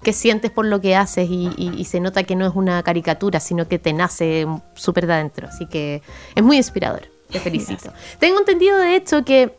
que 0.03 0.13
sientes 0.13 0.49
por 0.51 0.65
lo 0.65 0.79
que 0.81 0.95
haces 0.95 1.29
y, 1.29 1.49
y- 1.57 1.73
y 1.77 1.85
se 1.85 1.99
nota 1.99 2.23
que 2.23 2.35
no 2.35 2.45
es 2.47 2.55
una 2.55 2.81
caricatura, 2.83 3.39
sino 3.39 3.67
que 3.67 3.79
te 3.79 3.93
nace 3.93 4.47
súper 4.75 5.07
de 5.07 5.13
adentro. 5.13 5.47
Así 5.47 5.65
que 5.65 6.01
es 6.35 6.43
muy 6.43 6.57
inspirador. 6.57 7.01
Te 7.31 7.39
felicito. 7.39 7.91
Tengo 8.19 8.39
entendido, 8.39 8.77
de 8.77 8.95
hecho, 8.95 9.23
que 9.23 9.57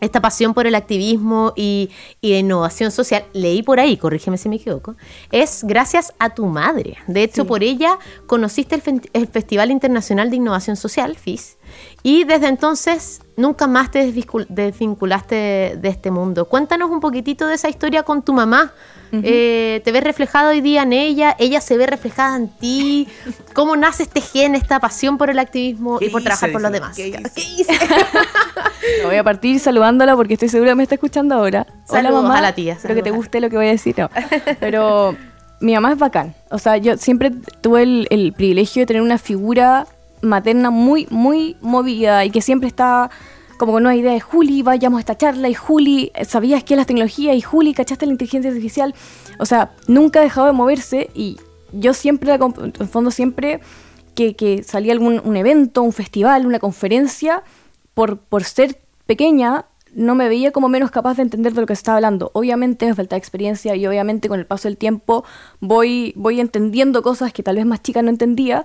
esta 0.00 0.20
pasión 0.20 0.52
por 0.52 0.66
el 0.66 0.74
activismo 0.74 1.52
y, 1.56 1.88
y 2.20 2.32
la 2.32 2.38
innovación 2.38 2.90
social, 2.90 3.24
leí 3.32 3.62
por 3.62 3.78
ahí, 3.80 3.96
corrígeme 3.96 4.36
si 4.36 4.48
me 4.48 4.56
equivoco, 4.56 4.96
es 5.30 5.62
gracias 5.64 6.12
a 6.18 6.30
tu 6.34 6.44
madre. 6.46 6.96
De 7.06 7.22
hecho, 7.22 7.42
Sí. 7.42 7.48
por 7.48 7.62
ella 7.62 7.98
conociste 8.26 8.74
el, 9.14 9.28
Festival 9.28 9.70
Internacional 9.70 10.28
de 10.28 10.36
Innovación 10.36 10.76
Social, 10.76 11.16
FIS, 11.16 11.56
y 12.02 12.24
desde 12.24 12.48
entonces 12.48 13.22
nunca 13.36 13.66
más 13.66 13.92
te 13.92 14.04
desvincul- 14.06 14.46
desvinculaste 14.48 15.34
de, 15.36 15.76
de 15.80 15.88
este 15.88 16.10
mundo. 16.10 16.46
Cuéntanos 16.48 16.90
un 16.90 17.00
poquitito 17.00 17.46
de 17.46 17.54
esa 17.54 17.68
historia 17.70 18.02
con 18.02 18.22
tu 18.22 18.32
mamá. 18.32 18.72
Eh, 19.22 19.80
¿Te 19.84 19.92
ves 19.92 20.02
reflejado 20.02 20.50
hoy 20.50 20.60
día 20.60 20.82
en 20.82 20.92
ella? 20.92 21.36
¿Ella 21.38 21.60
se 21.60 21.76
ve 21.76 21.86
reflejada 21.86 22.36
en 22.36 22.48
ti? 22.48 23.08
¿Cómo 23.52 23.76
nace 23.76 24.04
este 24.04 24.20
gen, 24.20 24.54
esta 24.54 24.80
pasión 24.80 25.18
por 25.18 25.30
el 25.30 25.38
activismo 25.38 25.98
y 26.00 26.06
¿Qué 26.06 26.10
por 26.10 26.22
trabajar 26.22 26.52
por 26.52 26.62
los 26.62 26.72
demás? 26.72 26.96
¿qué 26.96 27.08
hice? 27.08 27.22
¿Qué 27.34 27.42
hice? 27.42 27.72
Voy 29.04 29.16
a 29.16 29.24
partir 29.24 29.60
saludándola 29.60 30.16
porque 30.16 30.34
estoy 30.34 30.48
segura 30.48 30.72
que 30.72 30.76
me 30.76 30.82
está 30.82 30.94
escuchando 30.96 31.34
ahora. 31.34 31.66
Saludos 31.86 32.30
a 32.30 32.40
la 32.40 32.54
tía, 32.54 32.74
Espero 32.74 32.94
que 32.94 33.02
te 33.02 33.10
guste 33.10 33.40
lo 33.40 33.50
que 33.50 33.56
voy 33.56 33.66
a 33.66 33.70
decir. 33.70 33.94
No. 33.98 34.10
Pero 34.60 35.16
mi 35.60 35.74
mamá 35.74 35.92
es 35.92 35.98
bacán. 35.98 36.34
O 36.50 36.58
sea, 36.58 36.76
yo 36.76 36.96
siempre 36.96 37.30
tuve 37.60 37.82
el, 37.82 38.06
el 38.10 38.32
privilegio 38.32 38.82
de 38.82 38.86
tener 38.86 39.02
una 39.02 39.18
figura 39.18 39.86
materna 40.20 40.70
muy, 40.70 41.06
muy 41.10 41.56
movida 41.60 42.24
y 42.24 42.30
que 42.30 42.40
siempre 42.40 42.68
está 42.68 43.10
como 43.58 43.72
con 43.72 43.82
una 43.82 43.96
idea 43.96 44.12
de 44.12 44.20
Juli, 44.20 44.62
vayamos 44.62 44.98
a 44.98 45.00
esta 45.00 45.16
charla 45.16 45.48
y 45.48 45.54
Juli, 45.54 46.12
¿sabías 46.26 46.64
qué 46.64 46.74
es 46.74 46.78
la 46.78 46.84
tecnología? 46.84 47.34
Y 47.34 47.40
Juli, 47.40 47.74
¿cachaste 47.74 48.06
la 48.06 48.12
inteligencia 48.12 48.50
artificial? 48.50 48.94
O 49.38 49.46
sea, 49.46 49.72
nunca 49.86 50.20
ha 50.20 50.22
dejado 50.22 50.46
de 50.46 50.52
moverse 50.52 51.10
y 51.14 51.38
yo 51.72 51.94
siempre, 51.94 52.32
en 52.34 52.88
fondo 52.88 53.10
siempre 53.10 53.60
que, 54.14 54.36
que 54.36 54.62
salía 54.62 54.92
algún 54.92 55.20
un 55.24 55.36
evento, 55.36 55.82
un 55.82 55.92
festival, 55.92 56.46
una 56.46 56.58
conferencia, 56.58 57.42
por, 57.94 58.18
por 58.18 58.44
ser 58.44 58.80
pequeña, 59.06 59.66
no 59.94 60.14
me 60.14 60.28
veía 60.28 60.50
como 60.50 60.68
menos 60.68 60.90
capaz 60.90 61.16
de 61.16 61.22
entender 61.22 61.54
de 61.54 61.60
lo 61.60 61.66
que 61.66 61.74
se 61.74 61.80
estaba 61.80 61.96
hablando. 61.96 62.30
Obviamente 62.34 62.86
me 62.86 62.94
faltaba 62.94 63.18
experiencia 63.18 63.76
y 63.76 63.86
obviamente 63.86 64.28
con 64.28 64.40
el 64.40 64.46
paso 64.46 64.68
del 64.68 64.76
tiempo 64.76 65.24
voy, 65.60 66.12
voy 66.16 66.40
entendiendo 66.40 67.02
cosas 67.02 67.32
que 67.32 67.42
tal 67.42 67.56
vez 67.56 67.66
más 67.66 67.82
chica 67.82 68.02
no 68.02 68.10
entendía, 68.10 68.64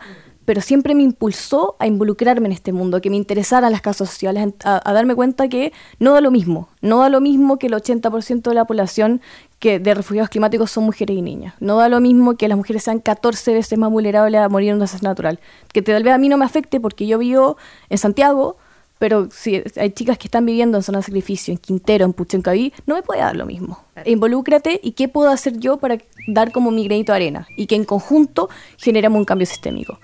pero 0.50 0.62
siempre 0.62 0.96
me 0.96 1.04
impulsó 1.04 1.76
a 1.78 1.86
involucrarme 1.86 2.48
en 2.48 2.54
este 2.54 2.74
mundo, 2.74 3.02
que 3.02 3.12
me 3.12 3.18
interesaran 3.18 3.72
las 3.72 3.82
causas 3.82 4.10
sociales, 4.10 4.52
a, 4.64 4.82
a 4.84 4.94
darme 4.94 5.14
cuenta 5.14 5.48
que 5.48 5.72
no 6.00 6.14
da 6.14 6.22
lo 6.22 6.32
mismo, 6.32 6.70
no 6.82 7.02
da 7.02 7.10
lo 7.10 7.22
mismo 7.22 7.60
que 7.60 7.68
el 7.68 7.74
80% 7.74 8.42
de 8.42 8.56
la 8.56 8.66
población 8.66 9.22
que 9.60 9.78
de 9.78 9.94
refugiados 9.94 10.32
climáticos 10.32 10.72
son 10.72 10.86
mujeres 10.86 11.16
y 11.16 11.22
niñas. 11.22 11.54
No 11.60 11.78
da 11.78 11.88
lo 11.88 12.02
mismo 12.02 12.36
que 12.36 12.48
las 12.48 12.58
mujeres 12.58 12.82
sean 12.82 12.98
14 12.98 13.54
veces 13.54 13.78
más 13.78 13.92
vulnerables 13.92 14.42
a 14.42 14.50
morir 14.50 14.70
en 14.70 14.74
un 14.74 14.80
desastre 14.80 15.08
natural. 15.08 15.40
Que 15.72 15.84
tal 15.84 16.02
vez 16.02 16.16
a 16.16 16.18
mí 16.18 16.30
no 16.30 16.38
me 16.40 16.46
afecte 16.46 16.80
porque 16.80 17.06
yo 17.06 17.20
vivo 17.20 17.58
en 17.92 18.00
Santiago, 18.00 18.58
pero 18.98 19.30
si 19.32 19.62
hay 19.76 19.92
chicas 19.92 20.18
que 20.18 20.30
están 20.30 20.48
viviendo 20.48 20.80
en 20.80 20.84
zona 20.84 20.98
de 20.98 21.04
sacrificio, 21.04 21.52
en 21.52 21.60
Quintero, 21.60 22.06
en 22.06 22.14
Puchoncaví, 22.14 22.74
no 22.88 22.96
me 22.96 23.04
puede 23.04 23.20
dar 23.20 23.36
lo 23.36 23.46
mismo. 23.46 23.84
Claro. 23.94 24.10
Involúcrate 24.10 24.80
y 24.82 24.94
qué 24.94 25.10
puedo 25.10 25.30
hacer 25.30 25.60
yo 25.60 25.78
para 25.78 26.00
dar 26.28 26.52
como 26.52 26.72
mi 26.72 26.86
granito 26.86 27.12
de 27.12 27.18
arena 27.18 27.48
y 27.56 27.68
que 27.68 27.76
en 27.76 27.86
conjunto 27.86 28.50
generemos 28.78 29.20
un 29.20 29.26
cambio 29.26 29.46
sistémico. 29.46 30.00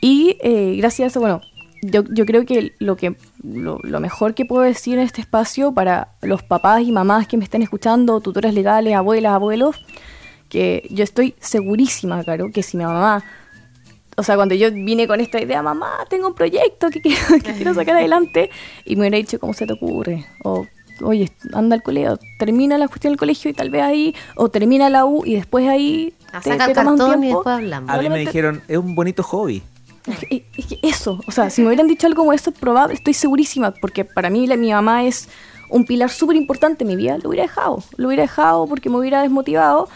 Y 0.00 0.36
eh, 0.42 0.76
gracias 0.78 1.04
a 1.04 1.08
eso, 1.08 1.20
bueno, 1.20 1.40
yo, 1.82 2.02
yo 2.12 2.24
creo 2.26 2.44
que 2.44 2.72
lo, 2.78 2.96
que 2.96 3.16
lo, 3.42 3.78
lo 3.82 4.00
mejor 4.00 4.34
que 4.34 4.44
puedo 4.44 4.62
decir 4.62 4.98
en 4.98 5.04
este 5.04 5.20
espacio 5.20 5.72
para 5.72 6.08
los 6.22 6.42
papás 6.42 6.82
y 6.82 6.92
mamás 6.92 7.26
que 7.28 7.36
me 7.36 7.44
estén 7.44 7.62
escuchando, 7.62 8.20
tutoras 8.20 8.54
legales, 8.54 8.94
abuelas, 8.94 9.32
abuelos, 9.32 9.76
que 10.48 10.86
yo 10.90 11.04
estoy 11.04 11.34
segurísima, 11.40 12.22
Caro, 12.24 12.50
que 12.52 12.62
si 12.62 12.76
mi 12.76 12.84
mamá 12.84 13.22
o 14.16 14.24
sea, 14.24 14.34
cuando 14.34 14.56
yo 14.56 14.72
vine 14.72 15.06
con 15.06 15.20
esta 15.20 15.40
idea, 15.40 15.62
mamá, 15.62 15.90
tengo 16.10 16.26
un 16.26 16.34
proyecto 16.34 16.90
que 16.90 17.00
quiero, 17.00 17.20
que 17.44 17.52
quiero 17.54 17.72
sacar 17.72 17.94
adelante, 17.94 18.50
y 18.84 18.96
me 18.96 19.02
hubiera 19.02 19.16
dicho, 19.16 19.38
¿cómo 19.38 19.52
se 19.54 19.64
te 19.64 19.74
ocurre? 19.74 20.26
O, 20.42 20.66
oye, 21.02 21.30
anda 21.52 21.76
al 21.76 21.84
colegio, 21.84 22.18
termina 22.36 22.76
la 22.78 22.88
cuestión 22.88 23.12
del 23.12 23.18
colegio 23.18 23.48
y 23.48 23.54
tal 23.54 23.70
vez 23.70 23.82
ahí, 23.82 24.16
o 24.34 24.48
termina 24.48 24.90
la 24.90 25.04
U 25.04 25.22
y 25.24 25.34
después 25.36 25.68
ahí. 25.68 26.14
Ah, 26.32 26.40
te- 26.40 26.50
saca 26.50 26.64
te 26.66 26.72
el 26.72 26.78
un 26.78 26.84
cartón 26.98 27.10
y 27.10 27.20
tiempo. 27.20 27.36
después 27.38 27.54
hablamos. 27.58 27.90
A 27.90 27.98
mí 28.02 28.08
me 28.08 28.18
dijeron, 28.18 28.60
es 28.66 28.76
un 28.78 28.96
bonito 28.96 29.22
hobby. 29.22 29.62
Es 30.12 30.18
que- 30.20 30.44
es 30.56 30.66
que 30.66 30.78
Eso, 30.82 31.20
o 31.26 31.30
sea, 31.32 31.50
si 31.50 31.60
me 31.62 31.68
hubieran 31.68 31.86
dicho 31.88 32.06
algo 32.06 32.22
como 32.22 32.32
eso, 32.32 32.52
probable, 32.52 32.94
estoy 32.94 33.14
segurísima, 33.14 33.72
porque 33.72 34.04
para 34.04 34.30
mí 34.30 34.46
la- 34.46 34.56
mi 34.56 34.72
mamá 34.72 35.04
es 35.04 35.28
un 35.70 35.84
pilar 35.84 36.10
súper 36.10 36.36
importante 36.36 36.84
en 36.84 36.88
mi 36.88 36.96
vida, 36.96 37.18
lo 37.18 37.28
hubiera 37.28 37.42
dejado, 37.44 37.82
lo 37.96 38.06
hubiera 38.08 38.22
dejado 38.22 38.66
porque 38.66 38.88
me 38.88 38.96
hubiera 38.96 39.22
desmotivado 39.22 39.88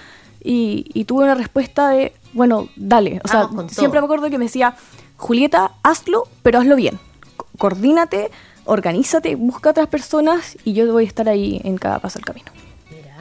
y, 0.44 0.84
y 0.92 1.04
tuve 1.04 1.24
una 1.24 1.34
respuesta 1.34 1.88
de, 1.88 2.12
bueno, 2.32 2.68
dale, 2.76 3.20
o 3.24 3.28
sea, 3.28 3.46
con 3.48 3.68
siempre 3.70 3.98
todo. 3.98 4.02
me 4.02 4.04
acuerdo 4.06 4.30
que 4.30 4.38
me 4.38 4.44
decía, 4.46 4.74
Julieta, 5.16 5.72
hazlo, 5.82 6.24
pero 6.42 6.58
hazlo 6.58 6.76
bien, 6.76 6.98
Co- 7.36 7.46
coordínate, 7.58 8.30
organízate, 8.64 9.34
busca 9.36 9.70
otras 9.70 9.88
personas 9.88 10.56
y 10.64 10.72
yo 10.74 10.90
voy 10.92 11.04
a 11.04 11.06
estar 11.08 11.28
ahí 11.28 11.60
en 11.64 11.78
cada 11.78 11.98
paso 12.00 12.18
del 12.18 12.24
camino. 12.26 12.52
Mira, 12.90 13.16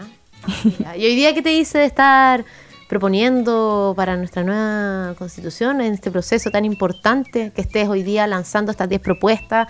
mira. 0.77 0.97
¿Y 0.97 1.05
hoy 1.05 1.15
día 1.15 1.33
qué 1.33 1.41
te 1.41 1.49
dice 1.49 1.77
de 1.79 1.85
estar 1.85 2.43
proponiendo 2.91 3.93
para 3.95 4.17
nuestra 4.17 4.43
nueva 4.43 5.15
constitución 5.17 5.79
en 5.79 5.93
este 5.93 6.11
proceso 6.11 6.51
tan 6.51 6.65
importante 6.65 7.53
que 7.55 7.61
estés 7.61 7.87
hoy 7.87 8.03
día 8.03 8.27
lanzando 8.27 8.69
estas 8.69 8.89
10 8.89 8.99
propuestas? 8.99 9.69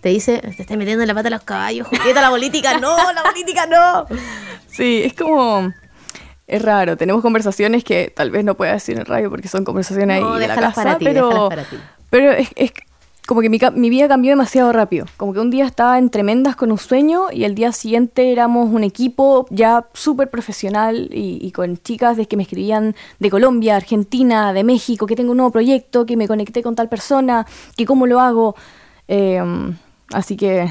Te 0.00 0.08
dice, 0.08 0.38
te 0.38 0.62
estás 0.62 0.78
metiendo 0.78 1.02
en 1.02 1.08
la 1.08 1.12
pata 1.12 1.28
a 1.28 1.32
los 1.32 1.42
caballos, 1.42 1.86
Julieta, 1.86 2.22
la 2.22 2.30
política 2.30 2.78
no, 2.80 2.96
la 3.12 3.24
política 3.24 3.66
no. 3.66 4.06
Sí, 4.68 5.02
es 5.04 5.12
como... 5.12 5.70
Es 6.46 6.62
raro, 6.62 6.96
tenemos 6.96 7.20
conversaciones 7.20 7.84
que 7.84 8.10
tal 8.16 8.30
vez 8.30 8.42
no 8.42 8.56
pueda 8.56 8.72
decir 8.72 8.94
en 8.94 9.02
el 9.02 9.06
radio 9.06 9.28
porque 9.28 9.48
son 9.48 9.64
conversaciones 9.64 10.22
No, 10.22 10.32
ahí 10.32 10.40
de 10.40 10.48
la 10.48 10.54
casa, 10.54 10.82
para 10.82 10.96
ti, 10.96 11.04
pero, 11.04 11.28
déjalas 11.28 11.48
para 11.50 11.64
ti. 11.64 11.76
pero 12.08 12.32
es, 12.32 12.48
es 12.56 12.72
como 13.26 13.40
que 13.40 13.48
mi, 13.48 13.58
mi 13.74 13.90
vida 13.90 14.08
cambió 14.08 14.32
demasiado 14.32 14.72
rápido. 14.72 15.06
Como 15.16 15.32
que 15.32 15.40
un 15.40 15.50
día 15.50 15.64
estaba 15.64 15.98
en 15.98 16.10
tremendas 16.10 16.56
con 16.56 16.72
un 16.72 16.78
sueño 16.78 17.26
y 17.32 17.44
el 17.44 17.54
día 17.54 17.72
siguiente 17.72 18.32
éramos 18.32 18.72
un 18.72 18.82
equipo 18.82 19.46
ya 19.50 19.86
súper 19.92 20.28
profesional 20.28 21.08
y, 21.12 21.38
y 21.40 21.52
con 21.52 21.76
chicas 21.78 22.16
de 22.16 22.26
que 22.26 22.36
me 22.36 22.42
escribían 22.42 22.96
de 23.20 23.30
Colombia, 23.30 23.76
Argentina, 23.76 24.52
de 24.52 24.64
México, 24.64 25.06
que 25.06 25.16
tengo 25.16 25.30
un 25.30 25.36
nuevo 25.36 25.52
proyecto, 25.52 26.04
que 26.04 26.16
me 26.16 26.26
conecté 26.26 26.62
con 26.62 26.74
tal 26.74 26.88
persona, 26.88 27.46
que 27.76 27.86
cómo 27.86 28.06
lo 28.06 28.18
hago. 28.20 28.56
Eh, 29.06 29.40
así 30.12 30.36
que, 30.36 30.68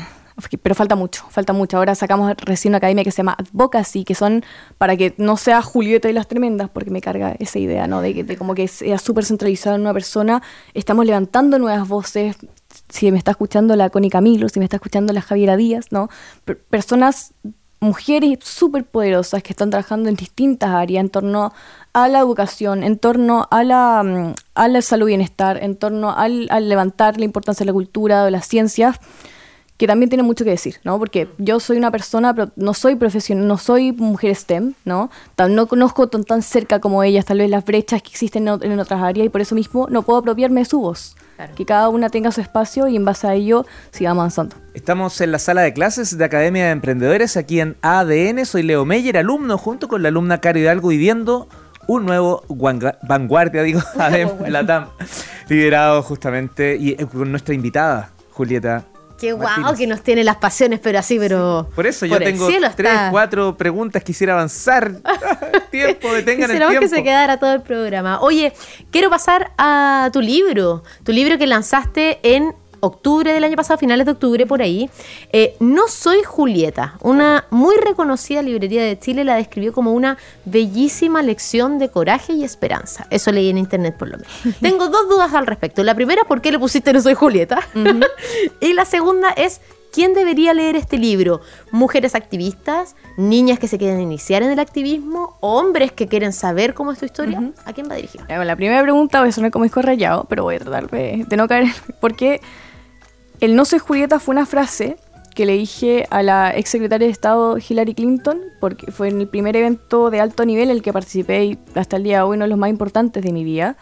pero 0.61 0.75
falta 0.75 0.95
mucho, 0.95 1.25
falta 1.29 1.53
mucho. 1.53 1.77
Ahora 1.77 1.95
sacamos 1.95 2.33
recién 2.37 2.71
una 2.71 2.77
academia 2.77 3.03
que 3.03 3.11
se 3.11 3.17
llama 3.17 3.37
Advocacy, 3.37 4.03
que 4.03 4.15
son 4.15 4.43
para 4.77 4.95
que 4.97 5.13
no 5.17 5.37
sea 5.37 5.61
Julieta 5.61 6.09
y 6.09 6.13
las 6.13 6.27
tremendas, 6.27 6.69
porque 6.69 6.91
me 6.91 7.01
carga 7.01 7.35
esa 7.39 7.59
idea, 7.59 7.87
¿no? 7.87 8.01
De, 8.01 8.23
de 8.23 8.37
como 8.37 8.55
que 8.55 8.67
sea 8.67 8.97
súper 8.97 9.25
centralizado 9.25 9.75
en 9.75 9.81
una 9.81 9.93
persona. 9.93 10.41
Estamos 10.73 11.05
levantando 11.05 11.59
nuevas 11.59 11.87
voces. 11.87 12.35
Si 12.89 13.11
me 13.11 13.17
está 13.17 13.31
escuchando 13.31 13.75
la 13.75 13.89
Connie 13.89 14.09
Camilo, 14.09 14.49
si 14.49 14.59
me 14.59 14.65
está 14.65 14.77
escuchando 14.77 15.13
la 15.13 15.21
Javiera 15.21 15.57
Díaz, 15.57 15.87
¿no? 15.91 16.09
Per- 16.45 16.57
personas 16.57 17.33
mujeres 17.81 18.37
súper 18.43 18.85
poderosas 18.85 19.41
que 19.41 19.53
están 19.53 19.71
trabajando 19.71 20.07
en 20.07 20.15
distintas 20.15 20.69
áreas 20.69 21.01
en 21.01 21.09
torno 21.09 21.51
a 21.93 22.07
la 22.07 22.19
educación, 22.19 22.83
en 22.83 22.97
torno 22.99 23.47
a 23.49 23.63
la, 23.63 24.03
mm, 24.03 24.33
a 24.53 24.81
salud 24.81 25.07
y 25.07 25.11
bienestar, 25.11 25.57
en 25.61 25.75
torno 25.75 26.11
al, 26.11 26.47
al 26.51 26.69
levantar 26.69 27.17
la 27.17 27.25
importancia 27.25 27.63
de 27.63 27.71
la 27.71 27.73
cultura, 27.73 28.23
de 28.23 28.31
las 28.31 28.47
ciencias, 28.47 28.97
que 29.81 29.87
también 29.87 30.09
tiene 30.09 30.21
mucho 30.21 30.43
que 30.43 30.51
decir, 30.51 30.75
¿no? 30.83 30.99
Porque 30.99 31.27
yo 31.39 31.59
soy 31.59 31.75
una 31.77 31.89
persona, 31.89 32.35
pero 32.35 32.51
no 32.55 32.75
soy 32.75 32.95
profesional, 32.95 33.47
no 33.47 33.57
soy 33.57 33.91
mujer 33.91 34.35
STEM, 34.35 34.75
¿no? 34.85 35.09
No 35.49 35.65
conozco 35.65 36.07
tan, 36.07 36.23
tan 36.23 36.43
cerca 36.43 36.77
como 36.79 37.01
ellas, 37.01 37.25
tal 37.25 37.39
vez 37.39 37.49
las 37.49 37.65
brechas 37.65 38.03
que 38.03 38.09
existen 38.09 38.47
en, 38.47 38.53
ot- 38.53 38.63
en 38.63 38.79
otras 38.79 39.01
áreas 39.01 39.25
y 39.25 39.29
por 39.29 39.41
eso 39.41 39.55
mismo 39.55 39.87
no 39.89 40.03
puedo 40.03 40.19
apropiarme 40.19 40.61
de 40.61 40.65
su 40.65 40.79
voz. 40.81 41.15
Claro. 41.35 41.55
Que 41.55 41.65
cada 41.65 41.89
una 41.89 42.09
tenga 42.11 42.31
su 42.31 42.41
espacio 42.41 42.87
y 42.87 42.95
en 42.95 43.05
base 43.05 43.25
a 43.25 43.33
ello 43.33 43.65
sigamos 43.89 44.21
avanzando. 44.21 44.55
Estamos 44.75 45.19
en 45.19 45.31
la 45.31 45.39
sala 45.39 45.61
de 45.63 45.73
clases 45.73 46.15
de 46.15 46.25
Academia 46.25 46.65
de 46.65 46.71
Emprendedores 46.73 47.35
aquí 47.35 47.59
en 47.59 47.75
ADN. 47.81 48.45
Soy 48.45 48.61
Leo 48.61 48.85
Meyer, 48.85 49.17
alumno 49.17 49.57
junto 49.57 49.87
con 49.87 50.03
la 50.03 50.09
alumna 50.09 50.41
Caro 50.41 50.59
Hidalgo 50.59 50.89
viviendo 50.89 51.47
un 51.87 52.05
nuevo 52.05 52.43
vanguardia, 53.01 53.63
digo, 53.63 53.81
ADEM 53.97 54.29
Latam, 54.47 54.89
liderado 55.49 56.03
justamente 56.03 56.77
y 56.79 56.91
eh, 56.91 57.07
con 57.11 57.31
nuestra 57.31 57.55
invitada, 57.55 58.11
Julieta. 58.29 58.85
Qué 59.21 59.33
guau 59.33 59.75
que 59.77 59.85
nos 59.85 60.01
tiene 60.01 60.23
las 60.23 60.37
pasiones, 60.37 60.79
pero 60.79 60.97
así, 60.97 61.19
pero. 61.19 61.69
Por 61.75 61.85
eso 61.85 62.07
yo 62.07 62.17
tengo 62.17 62.47
tres, 62.75 62.91
cuatro 63.11 63.55
preguntas, 63.55 64.03
quisiera 64.03 64.33
avanzar. 64.33 64.93
tiempo, 65.69 66.11
detengan 66.11 66.49
el 66.49 66.57
tiempo. 66.57 66.79
que 66.79 66.87
se 66.87 67.03
quedara 67.03 67.37
todo 67.37 67.53
el 67.53 67.61
programa. 67.61 68.19
Oye, 68.21 68.51
quiero 68.89 69.11
pasar 69.11 69.51
a 69.59 70.09
tu 70.11 70.21
libro, 70.21 70.83
tu 71.03 71.11
libro 71.11 71.37
que 71.37 71.45
lanzaste 71.45 72.19
en 72.23 72.55
octubre 72.81 73.33
del 73.33 73.43
año 73.43 73.55
pasado, 73.55 73.77
finales 73.77 74.05
de 74.05 74.11
octubre 74.11 74.45
por 74.45 74.61
ahí. 74.61 74.89
Eh, 75.31 75.55
no 75.59 75.87
soy 75.87 76.23
Julieta, 76.23 76.97
una 77.01 77.45
muy 77.49 77.75
reconocida 77.77 78.41
librería 78.41 78.83
de 78.83 78.99
Chile 78.99 79.23
la 79.23 79.35
describió 79.35 79.73
como 79.73 79.93
una 79.93 80.17
bellísima 80.45 81.21
lección 81.21 81.79
de 81.79 81.89
coraje 81.89 82.33
y 82.33 82.43
esperanza. 82.43 83.07
Eso 83.09 83.31
leí 83.31 83.49
en 83.49 83.57
internet 83.57 83.95
por 83.97 84.09
lo 84.09 84.17
menos. 84.17 84.59
Tengo 84.61 84.89
dos 84.89 85.07
dudas 85.07 85.33
al 85.33 85.47
respecto. 85.47 85.83
La 85.83 85.95
primera, 85.95 86.23
¿por 86.25 86.41
qué 86.41 86.51
le 86.51 86.59
pusiste 86.59 86.93
no 86.93 87.01
soy 87.01 87.13
Julieta? 87.13 87.59
y 88.59 88.73
la 88.73 88.85
segunda 88.85 89.29
es, 89.31 89.61
¿quién 89.91 90.13
debería 90.13 90.53
leer 90.53 90.75
este 90.75 90.97
libro? 90.97 91.41
¿Mujeres 91.71 92.15
activistas? 92.15 92.95
¿Niñas 93.17 93.59
que 93.59 93.67
se 93.67 93.77
quieren 93.77 94.01
iniciar 94.01 94.43
en 94.43 94.51
el 94.51 94.59
activismo? 94.59 95.37
¿Hombres 95.41 95.91
que 95.91 96.07
quieren 96.07 96.33
saber 96.33 96.73
cómo 96.73 96.91
es 96.91 96.99
tu 96.99 97.05
historia? 97.05 97.51
¿A 97.65 97.73
quién 97.73 97.89
va 97.89 97.95
dirigido? 97.95 98.25
Bueno, 98.25 98.43
La 98.43 98.55
primera 98.55 98.81
pregunta 98.81 99.19
voy 99.19 99.29
a 99.29 99.31
sonar 99.31 99.51
como 99.51 99.63
disco 99.63 99.81
rayado, 99.81 100.25
pero 100.29 100.43
voy 100.43 100.55
a 100.55 100.59
tratar 100.59 100.89
de, 100.89 101.25
de 101.27 101.37
no 101.37 101.47
caer. 101.47 101.67
Porque 101.99 102.41
el 103.41 103.55
no 103.55 103.65
soy 103.65 103.79
Julieta 103.79 104.19
fue 104.19 104.33
una 104.33 104.45
frase 104.45 104.97
que 105.35 105.45
le 105.45 105.53
dije 105.53 106.07
a 106.09 106.23
la 106.23 106.55
ex 106.55 106.69
secretaria 106.69 107.07
de 107.07 107.11
Estado 107.13 107.57
Hillary 107.57 107.93
Clinton, 107.95 108.39
porque 108.59 108.91
fue 108.91 109.07
en 109.09 109.21
el 109.21 109.27
primer 109.27 109.55
evento 109.55 110.09
de 110.09 110.19
alto 110.19 110.45
nivel 110.45 110.65
en 110.65 110.75
el 110.77 110.81
que 110.81 110.91
participé 110.93 111.45
y 111.45 111.59
hasta 111.75 111.95
el 111.97 112.03
día 112.03 112.17
de 112.17 112.23
hoy 112.23 112.35
uno 112.35 112.45
de 112.45 112.49
los 112.49 112.59
más 112.59 112.69
importantes 112.69 113.23
de 113.23 113.31
mi 113.31 113.43
vida. 113.43 113.77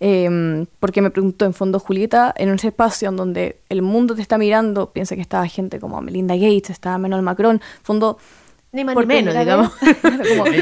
Eh, 0.00 0.66
porque 0.78 1.00
me 1.00 1.10
preguntó 1.10 1.44
en 1.46 1.54
fondo 1.54 1.78
Julieta, 1.80 2.34
en 2.36 2.50
ese 2.50 2.68
espacio 2.68 3.08
en 3.08 3.16
donde 3.16 3.60
el 3.70 3.80
mundo 3.82 4.14
te 4.14 4.22
está 4.22 4.36
mirando, 4.38 4.90
piensa 4.92 5.14
que 5.14 5.22
estaba 5.22 5.46
gente 5.46 5.80
como 5.80 6.00
Melinda 6.02 6.34
Gates, 6.34 6.70
estaba 6.70 6.98
Manuel 6.98 7.22
Macron, 7.22 7.60
fondo 7.82 8.18
Ni 8.72 8.84
más 8.84 8.94
ni 8.96 9.06
menos, 9.06 9.34
digamos. 9.34 9.70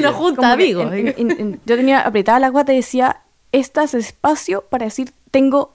como- 0.00 0.12
junta 0.12 0.52
amigos. 0.52 0.92
en- 0.92 1.08
en- 1.16 1.30
en- 1.32 1.60
yo 1.64 1.76
tenía 1.76 2.00
apretada 2.00 2.38
la 2.40 2.48
guata 2.48 2.72
y 2.72 2.76
decía, 2.76 3.22
este 3.50 3.82
es 3.82 3.94
el 3.94 4.00
espacio 4.00 4.62
para 4.70 4.84
decir, 4.84 5.12
tengo 5.32 5.74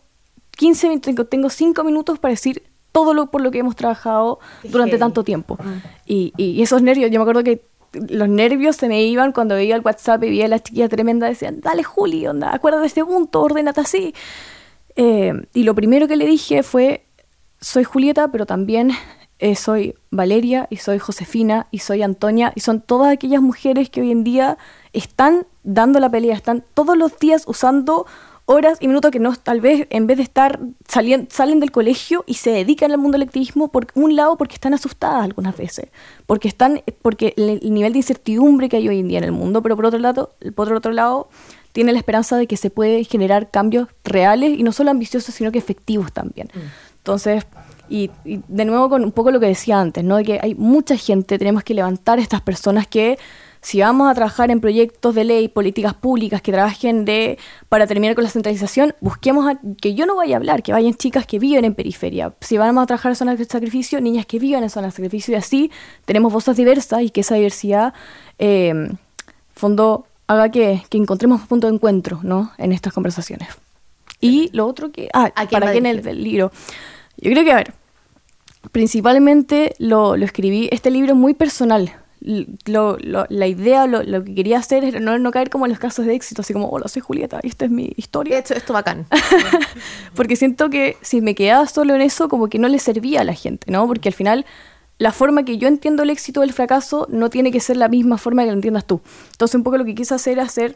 15 0.59 0.89
minutos, 0.89 1.05
tengo, 1.05 1.25
tengo 1.25 1.49
5 1.49 1.83
minutos 1.85 2.19
para 2.19 2.33
decir 2.33 2.63
todo 2.91 3.13
lo 3.13 3.27
por 3.27 3.39
lo 3.39 3.49
que 3.49 3.59
hemos 3.59 3.77
trabajado 3.77 4.39
durante 4.63 4.97
tanto 4.97 5.23
tiempo. 5.23 5.57
Y, 6.05 6.33
y 6.35 6.61
esos 6.61 6.81
nervios, 6.81 7.09
yo 7.11 7.17
me 7.17 7.23
acuerdo 7.23 7.45
que 7.45 7.61
los 7.93 8.27
nervios 8.27 8.75
se 8.75 8.89
me 8.89 9.01
iban 9.03 9.31
cuando 9.31 9.55
veía 9.55 9.77
el 9.77 9.81
WhatsApp 9.81 10.21
y 10.25 10.31
veía 10.31 10.45
a 10.45 10.47
la 10.49 10.59
chiquilla 10.59 10.89
tremenda, 10.89 11.27
decían, 11.27 11.61
dale 11.61 11.83
Juli, 11.83 12.27
onda, 12.27 12.53
acuérdate 12.53 12.81
de 12.81 12.87
este 12.87 13.05
punto, 13.05 13.41
ordénate 13.41 13.79
así. 13.79 14.13
Eh, 14.97 15.31
y 15.53 15.63
lo 15.63 15.73
primero 15.75 16.09
que 16.09 16.17
le 16.17 16.25
dije 16.25 16.61
fue, 16.61 17.05
soy 17.61 17.85
Julieta, 17.85 18.27
pero 18.27 18.45
también 18.45 18.91
eh, 19.39 19.55
soy 19.55 19.95
Valeria 20.11 20.67
y 20.69 20.75
soy 20.75 20.99
Josefina 20.99 21.67
y 21.71 21.79
soy 21.79 22.03
Antonia 22.03 22.51
y 22.53 22.59
son 22.59 22.81
todas 22.81 23.13
aquellas 23.13 23.41
mujeres 23.41 23.89
que 23.89 24.01
hoy 24.01 24.11
en 24.11 24.25
día 24.25 24.57
están 24.91 25.47
dando 25.63 26.01
la 26.01 26.09
pelea, 26.09 26.35
están 26.35 26.65
todos 26.73 26.97
los 26.97 27.17
días 27.17 27.43
usando 27.47 28.05
horas 28.51 28.79
y 28.81 28.87
minutos 28.87 29.11
que 29.11 29.19
no 29.19 29.35
tal 29.35 29.61
vez 29.61 29.85
en 29.91 30.07
vez 30.07 30.17
de 30.17 30.23
estar 30.23 30.59
salien- 30.87 31.27
salen 31.29 31.59
del 31.59 31.71
colegio 31.71 32.23
y 32.25 32.33
se 32.33 32.49
dedican 32.49 32.91
al 32.91 32.97
mundo 32.97 33.17
del 33.19 33.27
activismo 33.27 33.67
por 33.67 33.85
un 33.93 34.15
lado 34.15 34.37
porque 34.37 34.55
están 34.55 34.73
asustadas 34.73 35.23
algunas 35.23 35.55
veces 35.55 35.89
porque 36.25 36.47
están 36.47 36.81
porque 37.03 37.35
el, 37.37 37.59
el 37.61 37.73
nivel 37.73 37.93
de 37.93 37.99
incertidumbre 37.99 38.67
que 38.67 38.77
hay 38.77 38.89
hoy 38.89 38.99
en 38.99 39.07
día 39.07 39.19
en 39.19 39.25
el 39.25 39.31
mundo 39.31 39.61
pero 39.61 39.75
por 39.75 39.85
otro 39.85 39.99
lado 39.99 40.33
por 40.55 40.73
otro 40.73 40.91
lado 40.91 41.29
tiene 41.73 41.91
la 41.91 41.99
esperanza 41.99 42.37
de 42.37 42.47
que 42.47 42.57
se 42.57 42.71
puede 42.71 43.03
generar 43.03 43.51
cambios 43.51 43.87
reales 44.03 44.57
y 44.57 44.63
no 44.63 44.71
solo 44.71 44.89
ambiciosos 44.89 45.35
sino 45.35 45.51
que 45.51 45.59
efectivos 45.59 46.11
también. 46.11 46.49
Entonces 46.97 47.45
y, 47.87 48.09
y 48.25 48.41
de 48.47 48.65
nuevo 48.65 48.89
con 48.89 49.03
un 49.03 49.11
poco 49.11 49.29
lo 49.31 49.39
que 49.39 49.45
decía 49.45 49.79
antes 49.79 50.03
no 50.03 50.17
de 50.17 50.23
que 50.23 50.39
hay 50.41 50.55
mucha 50.55 50.95
gente 50.97 51.37
tenemos 51.37 51.63
que 51.63 51.75
levantar 51.75 52.17
a 52.17 52.21
estas 52.23 52.41
personas 52.41 52.87
que 52.87 53.19
si 53.61 53.81
vamos 53.81 54.09
a 54.09 54.13
trabajar 54.15 54.51
en 54.51 54.61
proyectos 54.61 55.13
de 55.15 55.23
ley, 55.25 55.47
políticas 55.49 55.93
públicas 55.93 56.41
que 56.41 56.51
trabajen 56.51 57.03
de 57.03 57.37
para 57.67 57.87
terminar 57.87 58.15
con 58.15 58.23
la 58.23 58.29
centralización, 58.29 58.95
busquemos 59.01 59.47
a- 59.47 59.59
que 59.81 59.95
yo 59.95 60.05
no 60.05 60.15
vaya 60.15 60.35
a 60.35 60.37
hablar, 60.37 60.63
que 60.63 60.71
vayan 60.71 60.93
chicas 60.93 61.25
que 61.25 61.39
viven 61.39 61.65
en 61.65 61.75
periferia. 61.75 62.33
Si 62.39 62.57
vamos 62.57 62.83
a 62.83 62.87
trabajar 62.87 63.11
en 63.11 63.15
zonas 63.17 63.37
de 63.37 63.45
sacrificio, 63.45 63.99
niñas 63.99 64.25
que 64.25 64.39
vivan 64.39 64.63
en 64.63 64.69
zonas 64.69 64.93
de 64.93 64.95
sacrificio 64.97 65.33
y 65.33 65.35
así 65.35 65.71
tenemos 66.05 66.31
voces 66.31 66.55
diversas 66.55 67.01
y 67.01 67.09
que 67.09 67.21
esa 67.21 67.35
diversidad, 67.35 67.93
eh, 68.37 68.73
fondo, 69.53 70.05
haga 70.27 70.49
que, 70.49 70.81
que 70.89 70.97
encontremos 70.97 71.41
punto 71.41 71.67
de 71.67 71.73
encuentro 71.73 72.19
¿no? 72.23 72.51
en 72.57 72.71
estas 72.71 72.93
conversaciones. 72.93 73.49
Y 74.21 74.49
lo 74.53 74.67
otro 74.67 74.91
que... 74.91 75.09
Ah, 75.13 75.31
¿A 75.35 75.47
quién 75.47 75.61
para 75.61 75.73
en 75.73 75.85
el 75.85 76.23
libro. 76.23 76.51
Yo 77.17 77.31
creo 77.31 77.43
que, 77.43 77.51
a 77.51 77.55
ver, 77.55 77.73
principalmente 78.71 79.75
lo, 79.79 80.15
lo 80.17 80.25
escribí, 80.25 80.69
este 80.71 80.91
libro 80.91 81.13
es 81.13 81.17
muy 81.17 81.33
personal. 81.33 81.93
Lo- 82.21 82.97
lo- 82.99 83.25
la 83.29 83.47
idea, 83.47 83.88
lo, 83.88 84.03
lo 84.03 84.23
que 84.23 84.35
quería 84.35 84.57
hacer 84.59 84.83
era 84.83 84.99
no, 84.99 85.17
no 85.19 85.31
caer 85.31 85.49
como 85.49 85.65
en 85.65 85.71
los 85.71 85.79
casos 85.79 86.05
de 86.05 86.13
éxito, 86.15 86.41
así 86.41 86.51
como, 86.53 86.67
hola, 86.69 86.88
soy 86.88 87.01
Julieta, 87.01 87.39
y 87.43 87.47
esta 87.47 87.65
es 87.65 87.71
mi 87.71 87.93
historia. 87.95 88.38
Esto, 88.39 88.53
esto 88.53 88.73
bacán. 88.73 89.05
Porque 90.15 90.35
siento 90.35 90.69
que 90.69 90.97
si 91.01 91.21
me 91.21 91.35
quedaba 91.35 91.65
solo 91.67 91.95
en 91.95 92.01
eso, 92.01 92.29
como 92.29 92.49
que 92.49 92.59
no 92.59 92.67
le 92.67 92.79
servía 92.79 93.21
a 93.21 93.23
la 93.23 93.33
gente, 93.33 93.71
¿no? 93.71 93.88
Porque 93.88 94.09
al 94.09 94.15
final, 94.15 94.45
la 94.97 95.11
forma 95.11 95.43
que 95.45 95.57
yo 95.57 95.67
entiendo 95.67 96.03
el 96.03 96.09
éxito 96.09 96.41
o 96.41 96.43
el 96.43 96.53
fracaso 96.53 97.07
no 97.09 97.29
tiene 97.29 97.51
que 97.51 97.59
ser 97.59 97.77
la 97.77 97.88
misma 97.88 98.17
forma 98.17 98.43
que 98.43 98.47
lo 98.47 98.53
entiendas 98.53 98.85
tú. 98.85 99.01
Entonces, 99.31 99.55
un 99.55 99.63
poco 99.63 99.77
lo 99.77 99.85
que 99.85 99.95
quise 99.95 100.13
hacer 100.13 100.33
era 100.33 100.43
hacer 100.43 100.75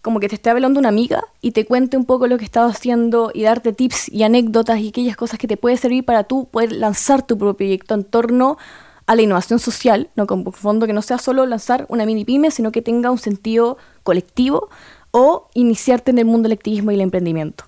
como 0.00 0.20
que 0.20 0.28
te 0.28 0.36
esté 0.36 0.48
hablando 0.48 0.78
una 0.80 0.88
amiga 0.88 1.24
y 1.42 1.50
te 1.50 1.66
cuente 1.66 1.96
un 1.96 2.04
poco 2.04 2.28
lo 2.28 2.38
que 2.38 2.44
estaba 2.44 2.70
haciendo 2.70 3.30
y 3.34 3.42
darte 3.42 3.72
tips 3.72 4.08
y 4.10 4.22
anécdotas 4.22 4.78
y 4.78 4.88
aquellas 4.88 5.16
cosas 5.16 5.38
que 5.38 5.48
te 5.48 5.56
puede 5.56 5.76
servir 5.76 6.04
para 6.04 6.24
tú 6.24 6.46
poder 6.48 6.72
lanzar 6.72 7.26
tu 7.26 7.36
propio 7.36 7.56
proyecto 7.56 7.94
en 7.94 8.04
torno 8.04 8.52
a 8.52 8.87
la 9.14 9.22
innovación 9.22 9.58
social, 9.58 10.10
no 10.16 10.26
como 10.26 10.52
fondo 10.52 10.86
que 10.86 10.92
no 10.92 11.02
sea 11.02 11.18
solo 11.18 11.46
lanzar 11.46 11.86
una 11.88 12.04
mini 12.06 12.24
pyme, 12.24 12.50
sino 12.50 12.72
que 12.72 12.82
tenga 12.82 13.10
un 13.10 13.18
sentido 13.18 13.78
colectivo 14.02 14.68
o 15.10 15.48
iniciarte 15.54 16.10
en 16.10 16.18
el 16.18 16.24
mundo 16.24 16.48
del 16.48 16.58
activismo 16.58 16.90
y 16.90 16.94
el 16.94 17.00
emprendimiento. 17.00 17.64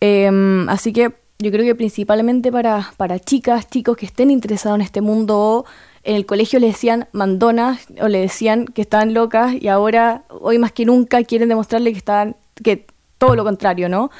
Em, 0.00 0.68
así 0.68 0.92
que 0.92 1.14
yo 1.38 1.50
creo 1.50 1.64
que 1.64 1.74
principalmente 1.74 2.50
para, 2.50 2.92
para 2.96 3.18
chicas, 3.18 3.68
chicos 3.68 3.96
que 3.96 4.06
estén 4.06 4.30
interesados 4.30 4.76
en 4.76 4.82
este 4.82 5.00
mundo 5.00 5.38
o 5.38 5.64
en 6.04 6.14
el 6.14 6.24
colegio 6.24 6.60
le 6.60 6.68
decían 6.68 7.08
mandonas 7.12 7.86
o 8.00 8.08
le 8.08 8.20
decían 8.20 8.66
que 8.66 8.82
estaban 8.82 9.12
locas 9.12 9.54
y 9.60 9.68
ahora, 9.68 10.22
hoy 10.28 10.58
más 10.58 10.72
que 10.72 10.84
nunca, 10.84 11.22
quieren 11.24 11.48
demostrarle 11.48 11.92
que 11.92 11.98
están, 11.98 12.36
que 12.62 12.86
todo 13.18 13.34
lo 13.34 13.44
contrario, 13.44 13.88
¿no? 13.88 14.10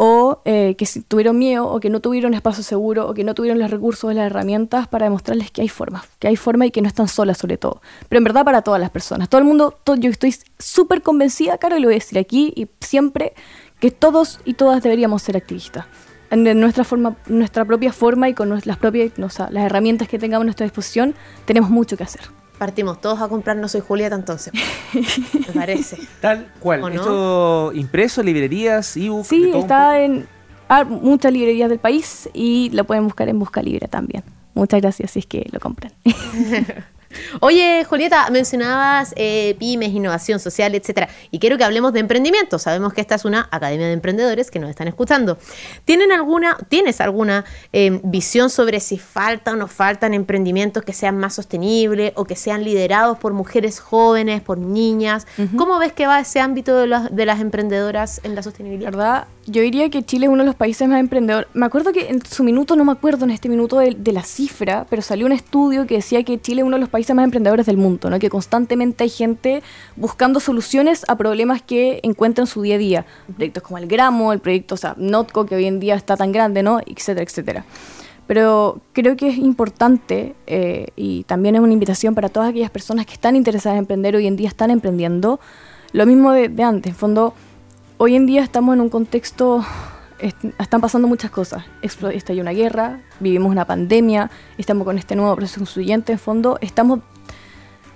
O 0.00 0.42
eh, 0.44 0.76
que 0.78 0.86
tuvieron 1.08 1.36
miedo 1.38 1.66
o 1.66 1.80
que 1.80 1.90
no 1.90 1.98
tuvieron 1.98 2.32
espacio 2.32 2.62
seguro 2.62 3.08
o 3.08 3.14
que 3.14 3.24
no 3.24 3.34
tuvieron 3.34 3.58
los 3.58 3.68
recursos 3.68 4.04
o 4.04 4.12
las 4.12 4.26
herramientas 4.26 4.86
para 4.86 5.06
demostrarles 5.06 5.50
que 5.50 5.60
hay 5.62 5.68
formas, 5.68 6.04
que 6.20 6.28
hay 6.28 6.36
forma 6.36 6.66
y 6.66 6.70
que 6.70 6.80
no 6.82 6.86
están 6.86 7.08
solas 7.08 7.36
sobre 7.38 7.56
todo. 7.56 7.82
Pero 8.08 8.18
en 8.18 8.24
verdad 8.24 8.44
para 8.44 8.62
todas 8.62 8.80
las 8.80 8.90
personas. 8.90 9.28
Todo 9.28 9.40
el 9.40 9.44
mundo, 9.48 9.76
todo- 9.82 9.96
yo 9.96 10.08
estoy 10.08 10.36
súper 10.56 11.02
convencida, 11.02 11.58
claro, 11.58 11.76
y 11.76 11.80
lo 11.80 11.88
voy 11.88 11.94
a 11.94 11.98
decir 11.98 12.16
aquí 12.16 12.52
y 12.54 12.68
siempre, 12.80 13.32
que 13.80 13.90
todos 13.90 14.38
y 14.44 14.54
todas 14.54 14.84
deberíamos 14.84 15.20
ser 15.22 15.36
activistas. 15.36 15.86
En 16.30 16.44
nuestra 16.60 16.84
forma, 16.84 17.16
nuestra 17.26 17.64
propia 17.64 17.92
forma 17.92 18.28
y 18.28 18.34
con 18.34 18.50
las 18.50 18.76
propias, 18.76 19.12
o 19.18 19.50
las 19.50 19.64
herramientas 19.64 20.06
que 20.06 20.20
tengamos 20.20 20.42
a 20.42 20.44
nuestra 20.44 20.64
disposición, 20.64 21.16
tenemos 21.44 21.70
mucho 21.70 21.96
que 21.96 22.04
hacer. 22.04 22.20
Partimos 22.58 23.00
todos 23.00 23.20
a 23.20 23.28
comprar 23.28 23.56
No 23.56 23.68
Soy 23.68 23.80
Julieta 23.80 24.16
entonces. 24.16 24.52
Me 24.92 25.52
parece. 25.54 25.98
Tal 26.20 26.52
cual. 26.58 26.82
¿O 26.82 26.90
no? 26.90 26.96
Esto 26.96 27.72
impreso, 27.74 28.22
librerías, 28.22 28.96
ebook. 28.96 29.22
de 29.22 29.28
Sí, 29.28 29.52
está 29.54 30.00
en 30.00 30.26
ah, 30.68 30.84
muchas 30.84 31.32
librerías 31.32 31.70
del 31.70 31.78
país 31.78 32.28
y 32.34 32.70
lo 32.70 32.84
pueden 32.84 33.04
buscar 33.04 33.28
en 33.28 33.38
Busca 33.38 33.62
Libre 33.62 33.86
también. 33.86 34.24
Muchas 34.54 34.80
gracias 34.80 35.12
si 35.12 35.20
es 35.20 35.26
que 35.26 35.48
lo 35.52 35.60
compran. 35.60 35.92
Oye, 37.40 37.84
Julieta, 37.84 38.28
mencionabas 38.30 39.12
eh, 39.16 39.56
pymes, 39.58 39.90
innovación 39.90 40.38
social, 40.40 40.74
etcétera, 40.74 41.08
y 41.30 41.38
quiero 41.38 41.56
que 41.58 41.64
hablemos 41.64 41.92
de 41.92 42.00
emprendimiento. 42.00 42.58
Sabemos 42.58 42.92
que 42.92 43.00
esta 43.00 43.14
es 43.14 43.24
una 43.24 43.48
academia 43.50 43.86
de 43.86 43.92
emprendedores 43.92 44.50
que 44.50 44.58
nos 44.58 44.70
están 44.70 44.88
escuchando. 44.88 45.38
¿Tienen 45.84 46.12
alguna, 46.12 46.56
tienes 46.68 47.00
alguna 47.00 47.44
eh, 47.72 48.00
visión 48.04 48.50
sobre 48.50 48.80
si 48.80 48.98
falta 48.98 49.52
o 49.52 49.56
no 49.56 49.68
faltan 49.68 50.14
emprendimientos 50.14 50.82
que 50.82 50.92
sean 50.92 51.18
más 51.18 51.34
sostenibles 51.34 52.12
o 52.16 52.24
que 52.24 52.36
sean 52.36 52.62
liderados 52.64 53.18
por 53.18 53.32
mujeres 53.32 53.80
jóvenes, 53.80 54.40
por 54.42 54.58
niñas? 54.58 55.26
¿Cómo 55.56 55.78
ves 55.78 55.92
que 55.92 56.06
va 56.06 56.20
ese 56.20 56.40
ámbito 56.40 56.76
de, 56.76 56.86
las- 56.86 57.14
de 57.14 57.26
las 57.26 57.40
emprendedoras 57.40 58.20
en 58.24 58.32
la 58.32 58.38
La 58.38 58.42
sostenibilidad? 58.44 58.92
verdad, 58.92 59.26
yo 59.50 59.62
diría 59.62 59.88
que 59.88 60.02
Chile 60.02 60.26
es 60.26 60.32
uno 60.32 60.42
de 60.42 60.46
los 60.46 60.54
países 60.54 60.86
más 60.88 61.00
emprendedores. 61.00 61.48
Me 61.54 61.64
acuerdo 61.64 61.92
que 61.92 62.08
en 62.08 62.24
su 62.24 62.44
minuto, 62.44 62.76
no 62.76 62.84
me 62.84 62.92
acuerdo 62.92 63.24
en 63.24 63.30
este 63.30 63.48
minuto 63.48 63.78
de, 63.78 63.94
de 63.94 64.12
la 64.12 64.22
cifra, 64.22 64.86
pero 64.90 65.00
salió 65.00 65.26
un 65.26 65.32
estudio 65.32 65.86
que 65.86 65.96
decía 65.96 66.22
que 66.22 66.38
Chile 66.40 66.60
es 66.60 66.66
uno 66.66 66.76
de 66.76 66.80
los 66.80 66.90
países 66.90 67.16
más 67.16 67.24
emprendedores 67.24 67.64
del 67.66 67.78
mundo, 67.78 68.10
¿no? 68.10 68.18
que 68.18 68.28
constantemente 68.28 69.04
hay 69.04 69.10
gente 69.10 69.62
buscando 69.96 70.38
soluciones 70.38 71.04
a 71.08 71.16
problemas 71.16 71.62
que 71.62 72.00
encuentran 72.02 72.46
en 72.46 72.46
su 72.46 72.60
día 72.62 72.74
a 72.74 72.78
día. 72.78 73.06
Proyectos 73.34 73.62
como 73.62 73.78
el 73.78 73.86
Gramo, 73.86 74.32
el 74.32 74.40
proyecto, 74.40 74.74
o 74.74 74.78
sea, 74.78 74.94
Notco, 74.98 75.46
que 75.46 75.56
hoy 75.56 75.64
en 75.64 75.80
día 75.80 75.94
está 75.94 76.16
tan 76.16 76.30
grande, 76.30 76.62
¿no? 76.62 76.80
etcétera, 76.80 77.22
etcétera. 77.22 77.64
Pero 78.26 78.82
creo 78.92 79.16
que 79.16 79.28
es 79.28 79.38
importante 79.38 80.34
eh, 80.46 80.88
y 80.96 81.24
también 81.24 81.54
es 81.54 81.62
una 81.62 81.72
invitación 81.72 82.14
para 82.14 82.28
todas 82.28 82.50
aquellas 82.50 82.70
personas 82.70 83.06
que 83.06 83.14
están 83.14 83.36
interesadas 83.36 83.76
en 83.76 83.80
emprender 83.80 84.14
hoy 84.16 84.26
en 84.26 84.36
día, 84.36 84.48
están 84.48 84.70
emprendiendo. 84.70 85.40
Lo 85.92 86.04
mismo 86.04 86.32
de, 86.32 86.50
de 86.50 86.62
antes, 86.62 86.92
en 86.92 86.96
fondo, 86.96 87.32
hoy 87.98 88.14
en 88.16 88.26
día 88.26 88.42
estamos 88.42 88.74
en 88.74 88.80
un 88.80 88.88
contexto, 88.88 89.64
est- 90.20 90.44
están 90.58 90.80
pasando 90.80 91.08
muchas 91.08 91.30
cosas. 91.30 91.64
Estalló 91.82 92.42
una 92.42 92.52
guerra, 92.52 93.00
vivimos 93.20 93.50
una 93.50 93.64
pandemia, 93.64 94.30
estamos 94.56 94.84
con 94.84 94.98
este 94.98 95.16
nuevo 95.16 95.34
proceso 95.36 95.60
constituyente, 95.60 96.12
en 96.12 96.18
fondo, 96.18 96.58
estamos... 96.60 97.00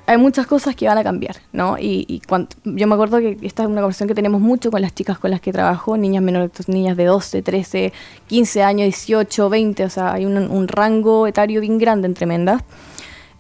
Hay 0.05 0.19
muchas 0.19 0.49
cosas 0.49 0.75
que 0.75 0.89
van 0.89 0.99
a 0.99 1.05
cambiar, 1.05 1.37
¿no? 1.53 1.79
Y, 1.79 2.05
y 2.09 2.21
cuan- 2.21 2.49
yo 2.65 2.89
me 2.89 2.95
acuerdo 2.95 3.19
que 3.19 3.39
esta 3.43 3.63
es 3.63 3.69
una 3.69 3.81
conversación 3.81 4.09
que 4.09 4.17
tenemos 4.17 4.41
mucho 4.41 4.73
con 4.73 4.83
las 4.83 4.93
chicas 4.95 5.17
con 5.19 5.31
las 5.31 5.41
que 5.41 5.53
trabajo, 5.53 5.97
niñas 5.97 6.25
menores, 6.25 6.51
niñas 6.69 6.97
de 6.97 7.05
12, 7.05 7.41
13, 7.41 7.93
15 8.27 8.63
años, 8.65 8.87
18, 8.87 9.49
20, 9.49 9.85
o 9.85 9.91
sea, 9.91 10.13
hay 10.15 10.27
un, 10.27 10.37
un 10.37 10.67
rango 10.67 11.29
etario 11.29 11.61
bien 11.61 11.79
grande 11.79 12.07
en 12.09 12.15
tremendas. 12.15 12.63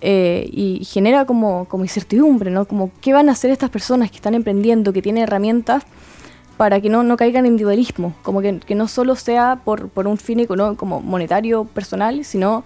Eh, 0.05 0.48
y 0.53 0.85
genera 0.85 1.27
como, 1.27 1.66
como 1.66 1.85
incertidumbre, 1.85 2.51
¿no? 2.51 2.64
Como 2.66 2.90
qué 3.01 3.12
van 3.12 3.29
a 3.29 3.33
hacer 3.33 3.51
estas 3.51 3.70
personas 3.70 4.11
que 4.11 4.16
están 4.16 4.35
emprendiendo, 4.35 4.92
que 4.92 5.03
tienen 5.03 5.25
herramientas 5.25 5.85
para 6.62 6.81
que 6.81 6.88
no, 6.88 7.03
no 7.03 7.16
caigan 7.16 7.44
en 7.44 7.55
individualismo, 7.55 8.14
como 8.22 8.40
que, 8.40 8.61
que 8.61 8.77
no 8.77 8.87
solo 8.87 9.16
sea 9.16 9.62
por, 9.64 9.88
por 9.88 10.07
un 10.07 10.16
fin 10.16 10.38
económico, 10.38 10.77
como 10.77 11.01
monetario 11.01 11.64
personal, 11.64 12.25
sino 12.25 12.62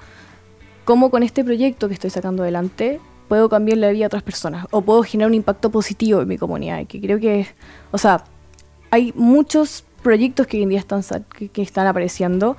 cómo 0.84 1.10
con 1.10 1.22
este 1.22 1.42
proyecto 1.42 1.88
que 1.88 1.94
estoy 1.94 2.10
sacando 2.10 2.42
adelante 2.42 3.00
puedo 3.26 3.48
cambiar 3.48 3.78
la 3.78 3.90
vida 3.92 4.04
a 4.04 4.08
otras 4.08 4.22
personas 4.22 4.66
o 4.70 4.82
puedo 4.82 5.02
generar 5.02 5.30
un 5.30 5.34
impacto 5.34 5.70
positivo 5.70 6.20
en 6.20 6.28
mi 6.28 6.36
comunidad. 6.36 6.86
Que 6.86 7.00
creo 7.00 7.18
que, 7.18 7.46
o 7.90 7.96
sea, 7.96 8.24
hay 8.90 9.14
muchos 9.16 9.82
proyectos 10.02 10.46
que 10.46 10.58
hoy 10.58 10.64
en 10.64 10.68
día 10.68 10.80
están, 10.80 11.02
que, 11.34 11.48
que 11.48 11.62
están 11.62 11.86
apareciendo 11.86 12.58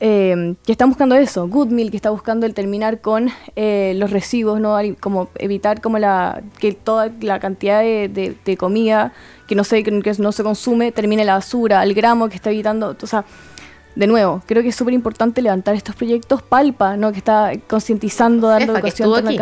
eh, 0.00 0.54
que 0.64 0.72
están 0.72 0.88
buscando 0.90 1.14
eso. 1.16 1.48
Goodmill, 1.48 1.90
que 1.90 1.96
está 1.96 2.10
buscando 2.10 2.46
el 2.46 2.54
terminar 2.54 3.00
con 3.00 3.30
eh, 3.56 3.94
los 3.96 4.10
residuos, 4.10 4.60
¿no? 4.60 4.76
Como 5.00 5.28
evitar 5.36 5.80
como 5.80 5.98
la 5.98 6.42
que 6.58 6.72
toda 6.72 7.10
la 7.20 7.40
cantidad 7.40 7.80
de, 7.80 8.08
de- 8.08 8.36
de 8.44 8.56
comida 8.56 9.12
que 9.46 9.54
no, 9.54 9.64
se, 9.64 9.82
que 9.82 9.90
no 10.18 10.32
se 10.32 10.42
consume 10.42 10.92
termine 10.92 11.24
la 11.24 11.34
basura, 11.34 11.82
el 11.82 11.94
gramo 11.94 12.28
que 12.28 12.36
está 12.36 12.50
evitando, 12.50 12.94
o 13.00 13.06
sea, 13.06 13.24
de 13.96 14.06
nuevo, 14.06 14.42
creo 14.46 14.62
que 14.62 14.68
es 14.68 14.76
súper 14.76 14.94
importante 14.94 15.42
levantar 15.42 15.74
estos 15.74 15.96
proyectos. 15.96 16.42
Palpa, 16.42 16.96
¿no? 16.96 17.10
Que 17.10 17.18
está 17.18 17.50
concientizando, 17.66 18.46
dando 18.48 18.74
Jefa, 18.74 18.82
que 18.82 18.88
educación 18.88 19.08
estuvo 19.08 19.14
aquí. 19.28 19.36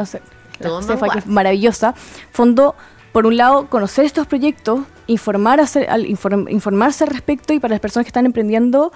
la 0.58 1.12
que 1.12 1.18
es 1.18 1.26
maravillosa. 1.26 1.94
Fondo, 2.32 2.74
por 3.12 3.26
un 3.26 3.36
lado, 3.36 3.66
conocer 3.68 4.06
estos 4.06 4.26
proyectos, 4.26 4.80
informar, 5.08 5.60
hacer- 5.60 5.90
al- 5.90 6.06
inform- 6.06 6.50
informarse 6.50 7.04
al 7.04 7.10
respecto 7.10 7.52
y 7.52 7.58
para 7.60 7.72
las 7.74 7.80
personas 7.80 8.04
que 8.06 8.08
están 8.08 8.24
emprendiendo, 8.24 8.92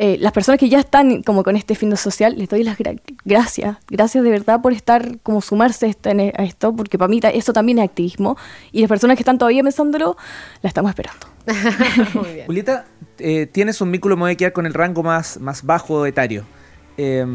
eh, 0.00 0.16
las 0.20 0.30
personas 0.32 0.60
que 0.60 0.68
ya 0.68 0.78
están 0.78 1.22
como 1.24 1.42
con 1.42 1.56
este 1.56 1.74
fin 1.74 1.94
social, 1.96 2.36
les 2.38 2.48
doy 2.48 2.62
las 2.62 2.78
gra- 2.78 3.00
gracias. 3.24 3.78
Gracias 3.90 4.22
de 4.22 4.30
verdad 4.30 4.62
por 4.62 4.72
estar, 4.72 5.18
como 5.24 5.40
sumarse 5.40 5.86
a 5.86 5.88
esta- 5.88 6.10
a 6.10 6.44
esto, 6.44 6.74
porque 6.74 6.96
para 6.98 7.08
mí 7.08 7.20
eso 7.34 7.52
también 7.52 7.80
es 7.80 7.84
activismo. 7.86 8.36
Y 8.70 8.80
las 8.80 8.88
personas 8.88 9.16
que 9.16 9.22
están 9.22 9.38
todavía 9.38 9.62
pensándolo, 9.62 10.16
la 10.62 10.68
estamos 10.68 10.90
esperando. 10.90 11.26
Muy 12.14 12.32
bien. 12.34 12.46
Julieta, 12.46 12.84
eh, 13.18 13.46
tienes 13.46 13.80
un 13.80 13.90
vínculo, 13.90 14.16
me 14.16 14.22
voy 14.22 14.32
a 14.32 14.36
quedar 14.36 14.52
con 14.52 14.66
el 14.66 14.72
rango 14.74 15.02
más, 15.02 15.40
más 15.40 15.64
bajo 15.64 16.06
etario, 16.06 16.44
eh, 16.96 17.26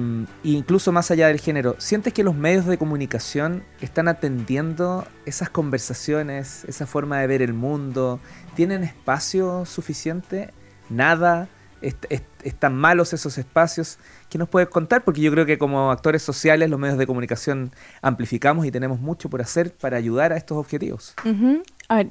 incluso 0.43 0.93
más 0.93 1.11
allá 1.11 1.27
del 1.27 1.41
género. 1.41 1.75
¿Sientes 1.79 2.13
que 2.13 2.23
los 2.23 2.33
medios 2.35 2.65
de 2.65 2.77
comunicación 2.77 3.63
están 3.81 4.07
atendiendo 4.07 5.05
esas 5.25 5.49
conversaciones, 5.49 6.63
esa 6.69 6.85
forma 6.87 7.19
de 7.19 7.27
ver 7.27 7.41
el 7.41 7.53
mundo? 7.53 8.21
¿Tienen 8.55 8.83
espacio 8.85 9.65
suficiente? 9.65 10.53
¿Nada? 10.89 11.49
Est- 11.83 12.05
est- 12.09 12.23
¿Están 12.43 12.75
malos 12.75 13.13
esos 13.13 13.37
espacios? 13.37 13.97
¿Qué 14.29 14.37
nos 14.37 14.49
puedes 14.49 14.69
contar? 14.69 15.03
Porque 15.03 15.21
yo 15.21 15.31
creo 15.31 15.45
que 15.45 15.57
como 15.57 15.91
actores 15.91 16.21
sociales 16.23 16.69
los 16.69 16.79
medios 16.79 16.97
de 16.97 17.05
comunicación 17.05 17.71
amplificamos 18.01 18.65
y 18.65 18.71
tenemos 18.71 18.99
mucho 18.99 19.29
por 19.29 19.41
hacer 19.41 19.73
para 19.73 19.97
ayudar 19.97 20.33
a 20.33 20.37
estos 20.37 20.57
objetivos. 20.57 21.13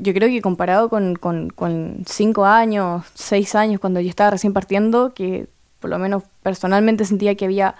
Yo 0.00 0.14
creo 0.14 0.28
que 0.28 0.40
comparado 0.40 0.88
con, 0.88 1.16
con, 1.16 1.50
con 1.50 2.04
cinco 2.06 2.44
años, 2.44 3.04
seis 3.14 3.54
años, 3.54 3.80
cuando 3.80 4.00
yo 4.00 4.08
estaba 4.08 4.30
recién 4.30 4.52
partiendo, 4.52 5.12
que 5.14 5.48
por 5.80 5.90
lo 5.90 5.98
menos 5.98 6.22
personalmente 6.42 7.04
sentía 7.04 7.34
que 7.34 7.46
había 7.46 7.74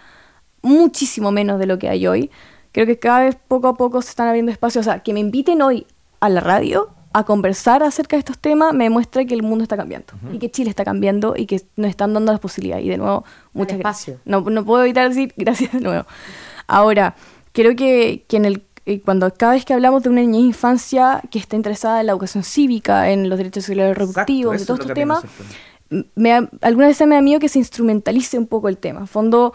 muchísimo 0.62 1.30
menos 1.30 1.58
de 1.58 1.66
lo 1.66 1.78
que 1.78 1.88
hay 1.88 2.06
hoy, 2.06 2.30
creo 2.72 2.86
que 2.86 2.98
cada 2.98 3.20
vez 3.20 3.36
poco 3.48 3.68
a 3.68 3.74
poco 3.76 4.02
se 4.02 4.10
están 4.10 4.28
abriendo 4.28 4.50
espacios. 4.50 4.86
O 4.86 4.90
sea, 4.90 5.00
que 5.02 5.12
me 5.12 5.20
inviten 5.20 5.62
hoy 5.62 5.86
a 6.20 6.28
la 6.28 6.40
radio 6.40 6.88
a 7.14 7.24
conversar 7.24 7.82
acerca 7.82 8.16
de 8.16 8.20
estos 8.20 8.38
temas 8.38 8.72
me 8.74 8.84
demuestra 8.84 9.24
que 9.24 9.34
el 9.34 9.42
mundo 9.42 9.62
está 9.64 9.76
cambiando 9.76 10.12
y 10.32 10.38
que 10.38 10.50
Chile 10.50 10.70
está 10.70 10.84
cambiando 10.84 11.34
y 11.36 11.46
que 11.46 11.62
nos 11.76 11.90
están 11.90 12.14
dando 12.14 12.32
las 12.32 12.40
posibilidades. 12.40 12.84
Y 12.86 12.88
de 12.88 12.98
nuevo, 12.98 13.24
muchas 13.52 13.78
gracias. 13.78 14.18
No, 14.24 14.40
no 14.40 14.64
puedo 14.64 14.82
evitar 14.84 15.08
decir 15.08 15.32
gracias 15.38 15.72
de 15.72 15.80
nuevo. 15.80 16.04
Ahora, 16.66 17.14
creo 17.52 17.76
que, 17.76 18.24
que 18.28 18.36
en 18.36 18.44
el, 18.46 18.62
eh, 18.86 19.00
cuando 19.00 19.32
cada 19.34 19.52
vez 19.52 19.64
que 19.64 19.74
hablamos 19.74 20.02
de 20.02 20.08
una 20.08 20.20
niñez 20.22 20.42
infancia 20.46 21.20
que 21.30 21.38
está 21.38 21.56
interesada 21.56 22.00
en 22.00 22.06
la 22.06 22.12
educación 22.12 22.44
cívica, 22.44 23.10
en 23.10 23.28
los 23.28 23.38
derechos 23.38 23.64
sexuales 23.64 23.96
reproductivos, 23.96 24.58
de 24.60 24.66
todos 24.66 24.80
estos 24.80 24.94
temas, 24.94 25.22
me 26.14 26.30
da- 26.30 26.48
alguna 26.62 26.86
vez 26.86 27.00
me 27.06 27.14
da 27.14 27.20
miedo 27.20 27.38
que 27.40 27.48
se 27.48 27.58
instrumentalice 27.58 28.38
un 28.38 28.46
poco 28.46 28.68
el 28.68 28.78
tema. 28.78 29.06
Fondo, 29.06 29.52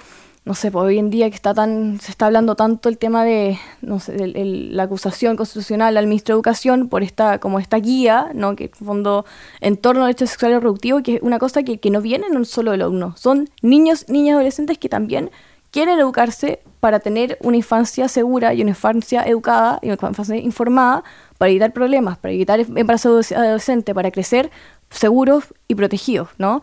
no 0.48 0.54
sé, 0.54 0.72
pues 0.72 0.86
hoy 0.86 0.98
en 0.98 1.10
día 1.10 1.30
que 1.30 1.36
está 1.36 1.54
tan, 1.54 2.00
se 2.00 2.10
está 2.10 2.28
hablando 2.28 2.56
tanto 2.56 2.88
el 2.88 2.98
tema 2.98 3.26
de, 3.26 3.60
no 3.82 4.00
sé, 4.00 4.16
la 4.16 4.84
acusación 4.84 5.36
constitucional 5.36 5.98
al 5.98 6.08
ministro 6.08 6.34
de 6.34 6.38
Educación 6.38 6.88
por 6.88 7.04
esta, 7.04 7.40
como 7.40 7.60
esta 7.60 7.76
guía, 7.80 8.32
¿no? 8.34 8.56
Que 8.56 8.72
en 8.80 8.86
fondo, 8.86 9.26
en 9.60 9.76
torno 9.76 10.04
al 10.04 10.08
derecho 10.08 10.26
sexual 10.26 10.54
y 10.54 10.56
reproductivo, 10.56 11.04
que 11.04 11.16
es 11.16 11.22
una 11.22 11.38
cosa 11.38 11.64
que, 11.64 11.82
que 11.82 11.90
no 11.90 12.02
viene 12.02 12.28
no 12.32 12.46
solo 12.46 12.72
del 12.72 12.84
alumno, 12.84 13.14
son 13.18 13.50
niños, 13.62 14.08
niñas, 14.08 14.36
adolescentes 14.36 14.78
que 14.78 14.88
también 14.88 15.32
quieren 15.72 16.00
educarse 16.00 16.62
para 16.80 17.02
tener 17.02 17.38
una 17.42 17.58
infancia 17.58 18.08
segura 18.08 18.54
y 18.54 18.62
una 18.62 18.70
infancia 18.70 19.24
educada 19.24 19.80
y 19.82 19.88
una 19.88 19.98
infancia 20.02 20.38
informada 20.38 21.04
para 21.38 21.50
evitar 21.50 21.74
problemas, 21.74 22.20
para 22.20 22.34
evitar 22.34 22.62
embarazo 22.62 23.10
adoles- 23.10 23.36
adolescente, 23.36 23.94
para 23.94 24.12
crecer 24.12 24.50
seguros 24.90 25.44
y 25.68 25.76
protegidos, 25.76 26.30
¿no? 26.38 26.62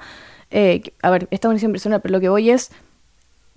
Eh, 0.51 0.83
a 1.03 1.11
ver, 1.11 1.27
esta 1.31 1.53
es 1.53 1.65
personal, 1.65 2.01
pero 2.01 2.13
lo 2.13 2.21
que 2.21 2.29
voy 2.29 2.51
es, 2.51 2.71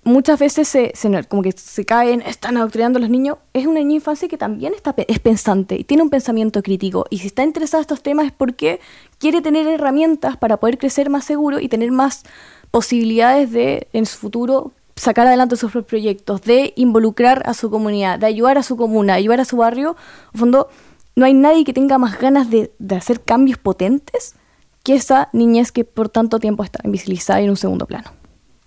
muchas 0.08 0.38
veces 0.38 0.66
se, 0.68 0.92
se- 0.94 1.24
como 1.24 1.42
que 1.42 1.52
se 1.52 1.84
caen, 1.84 2.22
están 2.22 2.56
adoctrinando 2.56 2.98
a 2.98 3.00
los 3.00 3.10
niños, 3.10 3.38
es 3.52 3.66
una 3.66 3.80
niña 3.80 3.94
infancia 3.96 4.28
que 4.28 4.36
también 4.38 4.74
está, 4.74 4.94
es 4.96 5.18
pensante 5.18 5.76
y 5.76 5.84
tiene 5.84 6.02
un 6.02 6.10
pensamiento 6.10 6.62
crítico. 6.62 7.04
Y 7.10 7.18
si 7.18 7.26
está 7.28 7.42
interesada 7.44 7.80
en 7.80 7.82
estos 7.82 8.02
temas 8.02 8.26
es 8.26 8.32
porque 8.32 8.80
quiere 9.18 9.40
tener 9.40 9.66
herramientas 9.66 10.36
para 10.36 10.56
poder 10.56 10.78
crecer 10.78 11.10
más 11.10 11.24
seguro 11.24 11.60
y 11.60 11.68
tener 11.68 11.90
más 11.90 12.24
posibilidades 12.70 13.50
de, 13.52 13.88
en 13.92 14.06
su 14.06 14.18
futuro, 14.18 14.72
sacar 14.96 15.26
adelante 15.26 15.56
sus 15.56 15.70
propios 15.72 15.88
proyectos, 15.88 16.42
de 16.42 16.72
involucrar 16.76 17.42
a 17.46 17.54
su 17.54 17.70
comunidad, 17.70 18.18
de 18.18 18.26
ayudar 18.26 18.58
a 18.58 18.62
su 18.62 18.76
comuna, 18.76 19.14
ayudar 19.14 19.40
a 19.40 19.44
su 19.44 19.56
barrio. 19.56 19.96
En 20.34 20.40
fondo, 20.40 20.68
no 21.16 21.24
hay 21.24 21.34
nadie 21.34 21.64
que 21.64 21.72
tenga 21.72 21.98
más 21.98 22.18
ganas 22.18 22.50
de, 22.50 22.72
de 22.78 22.96
hacer 22.96 23.20
cambios 23.22 23.58
potentes 23.58 24.34
que 24.82 24.94
esa 24.94 25.28
niñez 25.32 25.70
que 25.72 25.84
por 25.84 26.08
tanto 26.08 26.38
tiempo 26.38 26.64
está 26.64 26.80
invisibilizada 26.84 27.40
y 27.40 27.44
en 27.44 27.50
un 27.50 27.56
segundo 27.56 27.86
plano. 27.86 28.10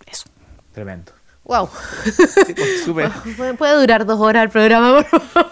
Eso. 0.06 0.26
Tremendo. 0.72 1.12
Wow. 1.52 1.68
Sí, 2.86 2.92
pues. 2.94 3.12
Puede, 3.38 3.54
puede 3.56 3.80
durar 3.80 4.06
dos 4.06 4.20
horas 4.22 4.44
el 4.44 4.50
programa, 4.50 4.94
por 4.94 5.06
favor. 5.06 5.52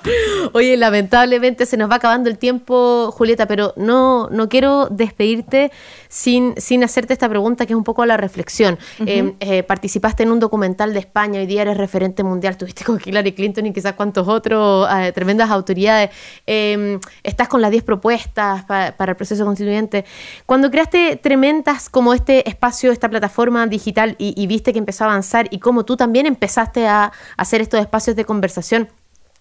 Oye, 0.53 0.77
lamentablemente 0.77 1.65
se 1.65 1.75
nos 1.75 1.91
va 1.91 1.95
acabando 1.95 2.29
el 2.29 2.37
tiempo, 2.37 3.11
Julieta, 3.11 3.47
pero 3.47 3.73
no, 3.75 4.29
no 4.29 4.47
quiero 4.47 4.87
despedirte 4.89 5.71
sin, 6.07 6.53
sin 6.57 6.83
hacerte 6.85 7.11
esta 7.13 7.27
pregunta 7.27 7.65
que 7.65 7.73
es 7.73 7.77
un 7.77 7.83
poco 7.83 8.01
a 8.01 8.05
la 8.05 8.15
reflexión. 8.15 8.79
Eh, 9.05 9.33
eh, 9.41 9.63
participaste 9.63 10.23
en 10.23 10.31
un 10.31 10.39
documental 10.39 10.93
de 10.93 10.99
España, 10.99 11.39
hoy 11.41 11.45
día 11.47 11.63
eres 11.63 11.75
referente 11.77 12.23
mundial, 12.23 12.55
tuviste 12.57 12.85
con 12.85 12.99
Hillary 13.03 13.33
Clinton 13.33 13.65
y 13.65 13.73
quizás 13.73 13.93
cuantos 13.93 14.27
otros, 14.27 14.87
eh, 14.97 15.11
tremendas 15.11 15.49
autoridades. 15.51 16.11
Eh, 16.47 16.97
estás 17.23 17.47
con 17.49 17.61
las 17.61 17.71
10 17.71 17.83
propuestas 17.83 18.63
pa- 18.63 18.93
para 18.97 19.11
el 19.11 19.15
proceso 19.17 19.43
constituyente. 19.43 20.05
Cuando 20.45 20.71
creaste 20.71 21.17
tremendas 21.17 21.89
como 21.89 22.13
este 22.13 22.47
espacio, 22.49 22.91
esta 22.93 23.09
plataforma 23.09 23.67
digital 23.67 24.15
y, 24.17 24.33
y 24.41 24.47
viste 24.47 24.71
que 24.71 24.79
empezó 24.79 25.03
a 25.03 25.07
avanzar 25.07 25.47
y 25.51 25.59
cómo 25.59 25.85
tú 25.89 25.97
también 25.97 26.27
empezaste 26.27 26.85
a 26.85 27.11
hacer 27.35 27.61
estos 27.61 27.79
espacios 27.79 28.15
de 28.15 28.23
conversación, 28.23 28.89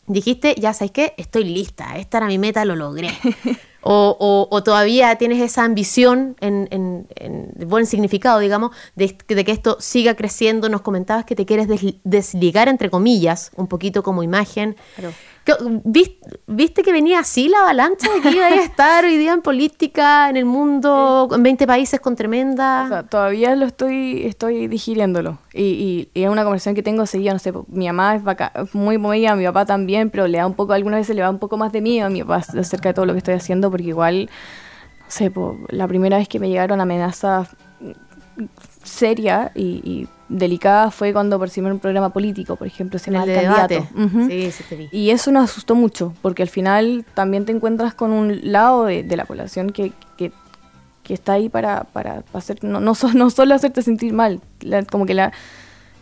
dijiste, 0.06 0.54
ya 0.58 0.72
sabes 0.72 0.92
qué, 0.92 1.12
estoy 1.18 1.44
lista, 1.44 1.98
esta 1.98 2.16
era 2.16 2.26
mi 2.26 2.38
meta, 2.38 2.64
lo 2.64 2.74
logré. 2.74 3.10
O, 3.80 4.16
o- 4.18 4.48
o 4.54 4.62
todavía 4.64 5.14
tienes 5.16 5.40
esa 5.40 5.62
ambición 5.62 6.36
en, 6.40 6.66
en- 6.72 7.06
en 7.14 7.52
buen 7.68 7.86
significado, 7.86 8.40
digamos, 8.40 8.72
de, 8.96 9.16
de 9.28 9.44
que 9.44 9.52
esto 9.52 9.76
siga 9.78 10.14
creciendo. 10.14 10.68
Nos 10.68 10.82
comentabas 10.82 11.24
que 11.24 11.36
te 11.36 11.46
quieres 11.46 11.68
desli- 11.68 12.00
desligar, 12.02 12.68
entre 12.68 12.90
comillas, 12.90 13.52
un 13.56 13.68
poquito 13.68 14.02
como 14.02 14.24
imagen. 14.24 14.76
Claro. 14.96 15.14
¿Qué- 15.48 15.80
vis- 15.84 16.12
¿Viste 16.46 16.82
que 16.82 16.92
venía 16.92 17.20
así 17.20 17.48
la 17.48 17.60
avalancha 17.60 18.06
de 18.12 18.20
que 18.20 18.30
iba 18.32 18.44
a 18.46 18.54
estar 18.62 19.02
hoy 19.06 19.16
día 19.16 19.32
en 19.32 19.40
política, 19.40 20.28
en 20.28 20.36
el 20.36 20.44
mundo, 20.44 21.26
en 21.32 21.42
20 21.42 21.66
países 21.66 22.00
con 22.00 22.16
tremenda... 22.16 22.84
O 22.84 22.88
sea, 22.88 23.02
todavía 23.04 23.56
lo 23.56 23.64
estoy, 23.64 24.26
estoy 24.26 24.66
digiriéndolo. 24.68 25.38
Y, 25.54 25.62
y- 25.62 26.10
y 26.12 26.24
es 26.24 26.28
una 26.28 26.42
conversación 26.44 26.74
que 26.74 26.82
tengo 26.82 27.06
seguida, 27.06 27.32
no 27.32 27.38
sé, 27.38 27.54
mi 27.68 27.86
mamá 27.86 28.14
es 28.16 28.22
vaca- 28.22 28.52
muy 28.74 28.98
movida, 28.98 29.34
mi 29.36 29.44
papá 29.46 29.64
también, 29.64 30.10
pero 30.10 30.28
le 30.28 30.36
da 30.36 30.46
un 30.46 30.52
poco, 30.54 30.74
algunas 30.74 31.00
veces 31.00 31.16
le 31.16 31.22
da 31.22 31.30
un 31.30 31.38
poco 31.38 31.56
más 31.56 31.72
de 31.72 31.80
miedo 31.80 32.06
a 32.06 32.10
mi 32.10 32.20
papá 32.22 32.36
acerca 32.58 32.90
de 32.90 32.94
todo 32.94 33.06
lo 33.06 33.12
que 33.14 33.18
estoy 33.18 33.34
haciendo, 33.34 33.70
porque 33.70 33.86
igual, 33.86 34.28
no 35.00 35.06
sé, 35.08 35.30
po, 35.30 35.56
la 35.70 35.88
primera 35.88 36.18
vez 36.18 36.28
que 36.28 36.38
me 36.38 36.48
llegaron 36.50 36.80
amenazas 36.82 37.48
serias 38.84 39.50
y, 39.54 39.80
y 39.84 40.08
delicadas 40.28 40.94
fue 40.94 41.12
cuando 41.12 41.38
participé 41.38 41.66
en 41.68 41.72
un 41.74 41.78
programa 41.78 42.10
político, 42.10 42.56
por 42.56 42.66
ejemplo, 42.66 42.98
se 42.98 43.10
llama 43.10 43.24
el 43.24 43.30
El 43.30 43.36
Candidato. 43.44 43.74
debate. 43.74 43.88
Ujú. 44.04 44.28
Sí, 44.28 44.50
sí 44.50 44.64
te 44.68 44.76
vi. 44.76 44.88
Y 44.92 45.10
eso 45.10 45.32
nos 45.32 45.44
asustó 45.50 45.74
mucho, 45.74 46.12
porque 46.22 46.42
al 46.42 46.48
final 46.48 47.04
también 47.14 47.44
te 47.46 47.52
encuentras 47.52 47.94
con 47.94 48.12
un 48.12 48.40
lado 48.52 48.84
de, 48.84 49.02
de 49.02 49.16
la 49.16 49.24
población 49.24 49.70
que, 49.70 49.92
que, 50.16 50.32
que 51.02 51.14
está 51.14 51.32
ahí 51.34 51.48
para, 51.48 51.84
para 51.84 52.22
hacer, 52.34 52.62
no, 52.62 52.80
no, 52.80 52.94
so- 52.94 53.12
no 53.14 53.30
solo 53.30 53.54
hacerte 53.54 53.82
sentir 53.82 54.12
mal, 54.12 54.40
la- 54.60 54.84
como 54.84 55.06
que 55.06 55.14
la 55.14 55.32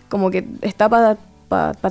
como 0.08 0.30
que 0.30 0.46
está 0.62 0.88
para 0.88 1.16
pa, 1.48 1.72
pa 1.80 1.90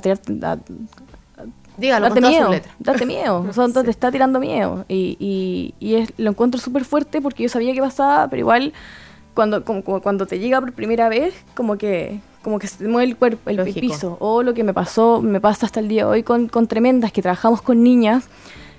Dígalo 1.78 2.08
con 2.10 2.18
sus 2.22 2.30
miedo, 2.30 2.52
darte 2.80 3.06
miedo, 3.06 3.46
o 3.50 3.54
sea, 3.54 3.68
te 3.84 3.90
está 3.90 4.12
tirando 4.12 4.40
miedo. 4.40 4.86
Y, 4.88 5.18
y, 5.20 5.74
y 5.86 5.96
es, 5.96 6.14
lo 6.18 6.30
encuentro 6.32 6.60
súper 6.60 6.86
fuerte 6.86 7.22
porque 7.22 7.44
yo 7.44 7.50
sabía 7.50 7.74
que 7.74 7.82
pasaba, 7.82 8.30
pero 8.30 8.40
igual 8.40 8.74
cuando, 9.36 9.64
como, 9.64 10.02
cuando 10.02 10.26
te 10.26 10.40
llega 10.40 10.60
por 10.60 10.74
primera 10.74 11.10
vez, 11.10 11.36
como 11.54 11.78
que 11.78 12.20
como 12.42 12.60
que 12.60 12.68
se 12.68 12.78
te 12.78 12.88
mueve 12.88 13.10
el 13.10 13.18
cuerpo, 13.18 13.50
el, 13.50 13.60
el 13.60 13.74
piso. 13.74 14.18
O 14.20 14.44
lo 14.44 14.54
que 14.54 14.64
me 14.64 14.72
pasó, 14.72 15.20
me 15.20 15.42
pasa 15.42 15.66
hasta 15.66 15.80
el 15.80 15.88
día 15.88 16.06
de 16.06 16.12
hoy 16.12 16.24
con, 16.24 16.48
con 16.48 16.68
tremendas, 16.68 17.12
que 17.12 17.24
trabajamos 17.24 17.64
con 17.64 17.82
niñas, 17.82 18.26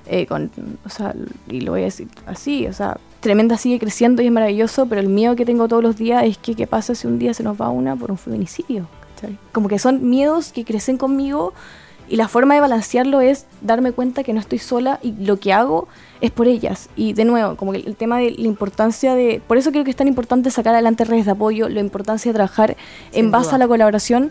eh, 0.06 0.26
con, 0.26 0.52
o 0.84 0.88
sea, 0.88 1.16
y 1.48 1.62
lo 1.62 1.72
voy 1.72 1.80
a 1.80 1.84
decir 1.86 2.06
así, 2.26 2.68
o 2.68 2.72
sea, 2.72 2.96
tremenda 3.18 3.58
sigue 3.58 3.80
creciendo 3.80 4.22
y 4.22 4.26
es 4.26 4.32
maravilloso, 4.32 4.86
pero 4.86 5.00
el 5.00 5.08
miedo 5.08 5.34
que 5.34 5.44
tengo 5.44 5.66
todos 5.66 5.82
los 5.82 5.96
días 5.96 6.22
es 6.24 6.38
que 6.38 6.54
qué 6.54 6.68
pasa 6.68 6.94
si 6.94 7.08
un 7.08 7.18
día 7.18 7.34
se 7.34 7.42
nos 7.42 7.60
va 7.60 7.68
una 7.70 7.96
por 7.96 8.12
un 8.12 8.18
feminicidio. 8.18 8.86
¿cachai? 9.16 9.36
Como 9.50 9.66
que 9.66 9.80
son 9.80 10.08
miedos 10.08 10.52
que 10.52 10.64
crecen 10.64 10.96
conmigo 10.96 11.52
y 12.08 12.16
la 12.16 12.28
forma 12.28 12.54
de 12.54 12.60
balancearlo 12.60 13.20
es 13.20 13.46
darme 13.60 13.92
cuenta 13.92 14.22
que 14.22 14.32
no 14.32 14.40
estoy 14.40 14.58
sola 14.58 15.00
y 15.02 15.12
lo 15.12 15.38
que 15.38 15.52
hago 15.52 15.88
es 16.20 16.30
por 16.30 16.46
ellas. 16.46 16.88
Y 16.96 17.12
de 17.14 17.24
nuevo, 17.24 17.56
como 17.56 17.72
que 17.72 17.78
el 17.78 17.96
tema 17.96 18.18
de 18.18 18.30
la 18.30 18.46
importancia 18.46 19.14
de... 19.14 19.42
Por 19.46 19.56
eso 19.56 19.72
creo 19.72 19.84
que 19.84 19.90
es 19.90 19.96
tan 19.96 20.08
importante 20.08 20.50
sacar 20.50 20.74
adelante 20.74 21.04
redes 21.04 21.24
de 21.24 21.32
apoyo, 21.32 21.68
la 21.68 21.80
importancia 21.80 22.30
de 22.30 22.34
trabajar 22.34 22.76
Sin 23.10 23.26
en 23.26 23.30
base 23.30 23.46
duda. 23.46 23.56
a 23.56 23.58
la 23.58 23.68
colaboración. 23.68 24.30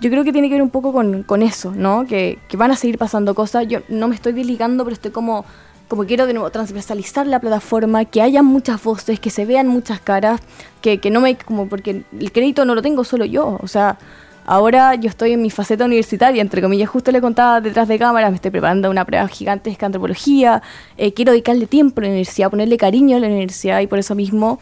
Yo 0.00 0.10
creo 0.10 0.24
que 0.24 0.32
tiene 0.32 0.48
que 0.48 0.54
ver 0.54 0.62
un 0.62 0.70
poco 0.70 0.92
con, 0.92 1.22
con 1.22 1.42
eso, 1.42 1.72
¿no? 1.74 2.04
Que, 2.06 2.38
que 2.48 2.56
van 2.56 2.72
a 2.72 2.76
seguir 2.76 2.98
pasando 2.98 3.34
cosas. 3.34 3.66
Yo 3.68 3.80
no 3.88 4.08
me 4.08 4.16
estoy 4.16 4.32
desligando, 4.32 4.82
pero 4.84 4.94
estoy 4.94 5.12
como, 5.12 5.44
como 5.88 6.04
quiero 6.04 6.26
de 6.26 6.34
nuevo 6.34 6.50
transversalizar 6.50 7.28
la 7.28 7.38
plataforma, 7.38 8.04
que 8.04 8.22
haya 8.22 8.42
muchas 8.42 8.82
voces, 8.82 9.20
que 9.20 9.30
se 9.30 9.46
vean 9.46 9.68
muchas 9.68 10.00
caras, 10.00 10.40
que, 10.80 10.98
que 10.98 11.10
no 11.10 11.20
me... 11.20 11.36
como 11.36 11.68
Porque 11.68 12.02
el 12.18 12.32
crédito 12.32 12.64
no 12.64 12.74
lo 12.74 12.82
tengo 12.82 13.04
solo 13.04 13.24
yo, 13.24 13.58
o 13.62 13.68
sea 13.68 13.98
Ahora 14.46 14.94
yo 14.94 15.08
estoy 15.08 15.32
en 15.32 15.42
mi 15.42 15.50
faceta 15.50 15.86
universitaria, 15.86 16.42
entre 16.42 16.60
comillas, 16.60 16.88
justo 16.90 17.10
le 17.10 17.20
contaba 17.22 17.62
detrás 17.62 17.88
de 17.88 17.98
cámaras, 17.98 18.30
me 18.30 18.36
estoy 18.36 18.50
preparando 18.50 18.90
una 18.90 19.04
prueba 19.04 19.26
gigantesca 19.26 19.80
de 19.80 19.86
antropología, 19.86 20.62
eh, 20.98 21.14
quiero 21.14 21.32
dedicarle 21.32 21.66
tiempo 21.66 22.00
a 22.00 22.04
la 22.04 22.08
universidad, 22.08 22.50
ponerle 22.50 22.76
cariño 22.76 23.16
a 23.16 23.20
la 23.20 23.28
universidad 23.28 23.80
y 23.80 23.86
por 23.86 23.98
eso 23.98 24.14
mismo, 24.14 24.58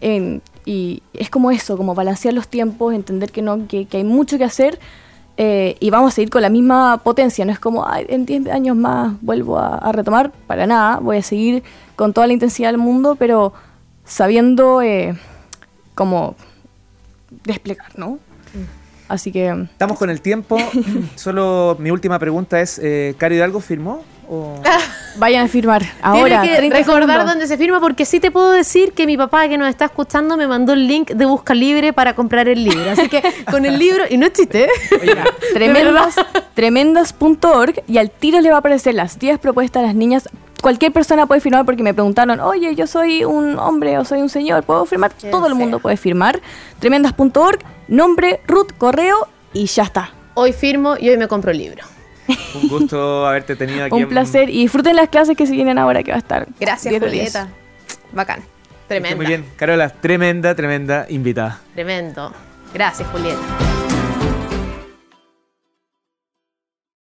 eh, 0.00 0.40
y 0.64 1.02
es 1.12 1.30
como 1.30 1.50
eso, 1.50 1.76
como 1.76 1.96
balancear 1.96 2.32
los 2.32 2.46
tiempos, 2.46 2.94
entender 2.94 3.32
que, 3.32 3.42
no, 3.42 3.66
que, 3.66 3.88
hay 3.90 4.04
mucho 4.04 4.38
que 4.38 4.44
hacer 4.44 4.78
eh, 5.36 5.76
y 5.80 5.90
vamos 5.90 6.12
a 6.12 6.14
seguir 6.14 6.30
con 6.30 6.40
la 6.40 6.48
misma 6.48 6.98
potencia, 6.98 7.44
no 7.44 7.50
es 7.50 7.58
como, 7.58 7.88
Ay, 7.88 8.06
en 8.08 8.26
10 8.26 8.46
años 8.50 8.76
más 8.76 9.20
vuelvo 9.20 9.58
a, 9.58 9.90
retomar, 9.90 10.30
para 10.46 10.68
nada, 10.68 11.00
voy 11.00 11.16
a 11.16 11.22
seguir 11.22 11.64
con 11.96 12.12
toda 12.12 12.28
la 12.28 12.34
intensidad 12.34 12.68
del 12.68 12.78
mundo, 12.78 13.16
pero 13.16 13.52
sabiendo 14.04 14.80
eh, 14.80 15.18
cómo 15.96 16.36
desplegar, 17.44 17.98
¿no? 17.98 18.20
Así 19.08 19.30
que 19.32 19.66
Estamos 19.70 19.98
con 19.98 20.10
el 20.10 20.20
tiempo. 20.20 20.58
Solo 21.14 21.76
mi 21.78 21.90
última 21.90 22.18
pregunta 22.18 22.60
es, 22.60 22.80
eh, 22.82 23.14
¿Caro 23.18 23.34
Hidalgo 23.34 23.60
firmó? 23.60 24.02
O... 24.28 24.58
vayan 25.18 25.44
a 25.44 25.48
firmar 25.48 25.82
ahora. 26.00 26.40
Tiene 26.40 26.48
que 26.48 26.56
30 26.56 26.76
recordar 26.78 27.00
segundos. 27.02 27.26
dónde 27.26 27.46
se 27.46 27.58
firma 27.58 27.80
porque 27.80 28.06
sí 28.06 28.20
te 28.20 28.30
puedo 28.30 28.52
decir 28.52 28.92
que 28.92 29.06
mi 29.06 29.16
papá 29.16 29.48
que 29.48 29.58
nos 29.58 29.68
está 29.68 29.84
escuchando 29.84 30.36
me 30.36 30.46
mandó 30.46 30.72
el 30.72 30.86
link 30.86 31.10
de 31.10 31.26
Busca 31.26 31.54
Libre 31.54 31.92
para 31.92 32.14
comprar 32.14 32.48
el 32.48 32.64
libro. 32.64 32.90
Así 32.90 33.08
que 33.08 33.22
con 33.50 33.66
el 33.66 33.78
libro, 33.78 34.04
y 34.08 34.16
no 34.16 34.26
es 34.26 34.32
chiste, 34.32 34.64
¿eh? 34.64 34.68
Tremendas, 35.52 36.16
tremendas.org 36.54 37.82
y 37.86 37.98
al 37.98 38.10
tiro 38.10 38.40
le 38.40 38.48
va 38.48 38.56
a 38.56 38.58
aparecer 38.60 38.94
las 38.94 39.18
10 39.18 39.38
propuestas 39.38 39.82
a 39.82 39.86
las 39.86 39.94
niñas. 39.94 40.28
Cualquier 40.64 40.92
persona 40.92 41.26
puede 41.26 41.42
firmar 41.42 41.66
porque 41.66 41.82
me 41.82 41.92
preguntaron, 41.92 42.40
oye, 42.40 42.74
yo 42.74 42.86
soy 42.86 43.22
un 43.22 43.58
hombre 43.58 43.98
o 43.98 44.04
soy 44.06 44.22
un 44.22 44.30
señor, 44.30 44.62
¿puedo 44.62 44.86
firmar? 44.86 45.12
Quien 45.12 45.30
Todo 45.30 45.46
el 45.46 45.54
mundo 45.54 45.78
puede 45.78 45.98
firmar. 45.98 46.40
Tremendas.org, 46.78 47.58
nombre, 47.88 48.40
root, 48.46 48.72
correo 48.78 49.28
y 49.52 49.66
ya 49.66 49.82
está. 49.82 50.14
Hoy 50.32 50.54
firmo 50.54 50.96
y 50.98 51.10
hoy 51.10 51.18
me 51.18 51.28
compro 51.28 51.50
el 51.50 51.58
libro. 51.58 51.84
Un 52.54 52.68
gusto 52.70 53.26
haberte 53.26 53.56
tenido 53.56 53.84
aquí. 53.84 53.94
Un 53.94 54.08
placer 54.08 54.48
y 54.48 54.62
disfruten 54.62 54.96
las 54.96 55.10
clases 55.10 55.36
que 55.36 55.46
se 55.46 55.52
vienen 55.52 55.76
ahora 55.76 56.02
que 56.02 56.12
va 56.12 56.16
a 56.16 56.20
estar. 56.20 56.48
Gracias, 56.58 56.90
10 56.92 57.02
de 57.02 57.10
10. 57.10 57.32
Julieta. 57.32 57.48
Bacán. 58.12 58.40
Tremenda. 58.88 59.16
Muy 59.16 59.26
bien. 59.26 59.44
Carola, 59.56 59.90
tremenda, 59.90 60.54
tremenda 60.54 61.04
invitada. 61.10 61.60
Tremendo. 61.74 62.32
Gracias, 62.72 63.06
Julieta. 63.10 63.83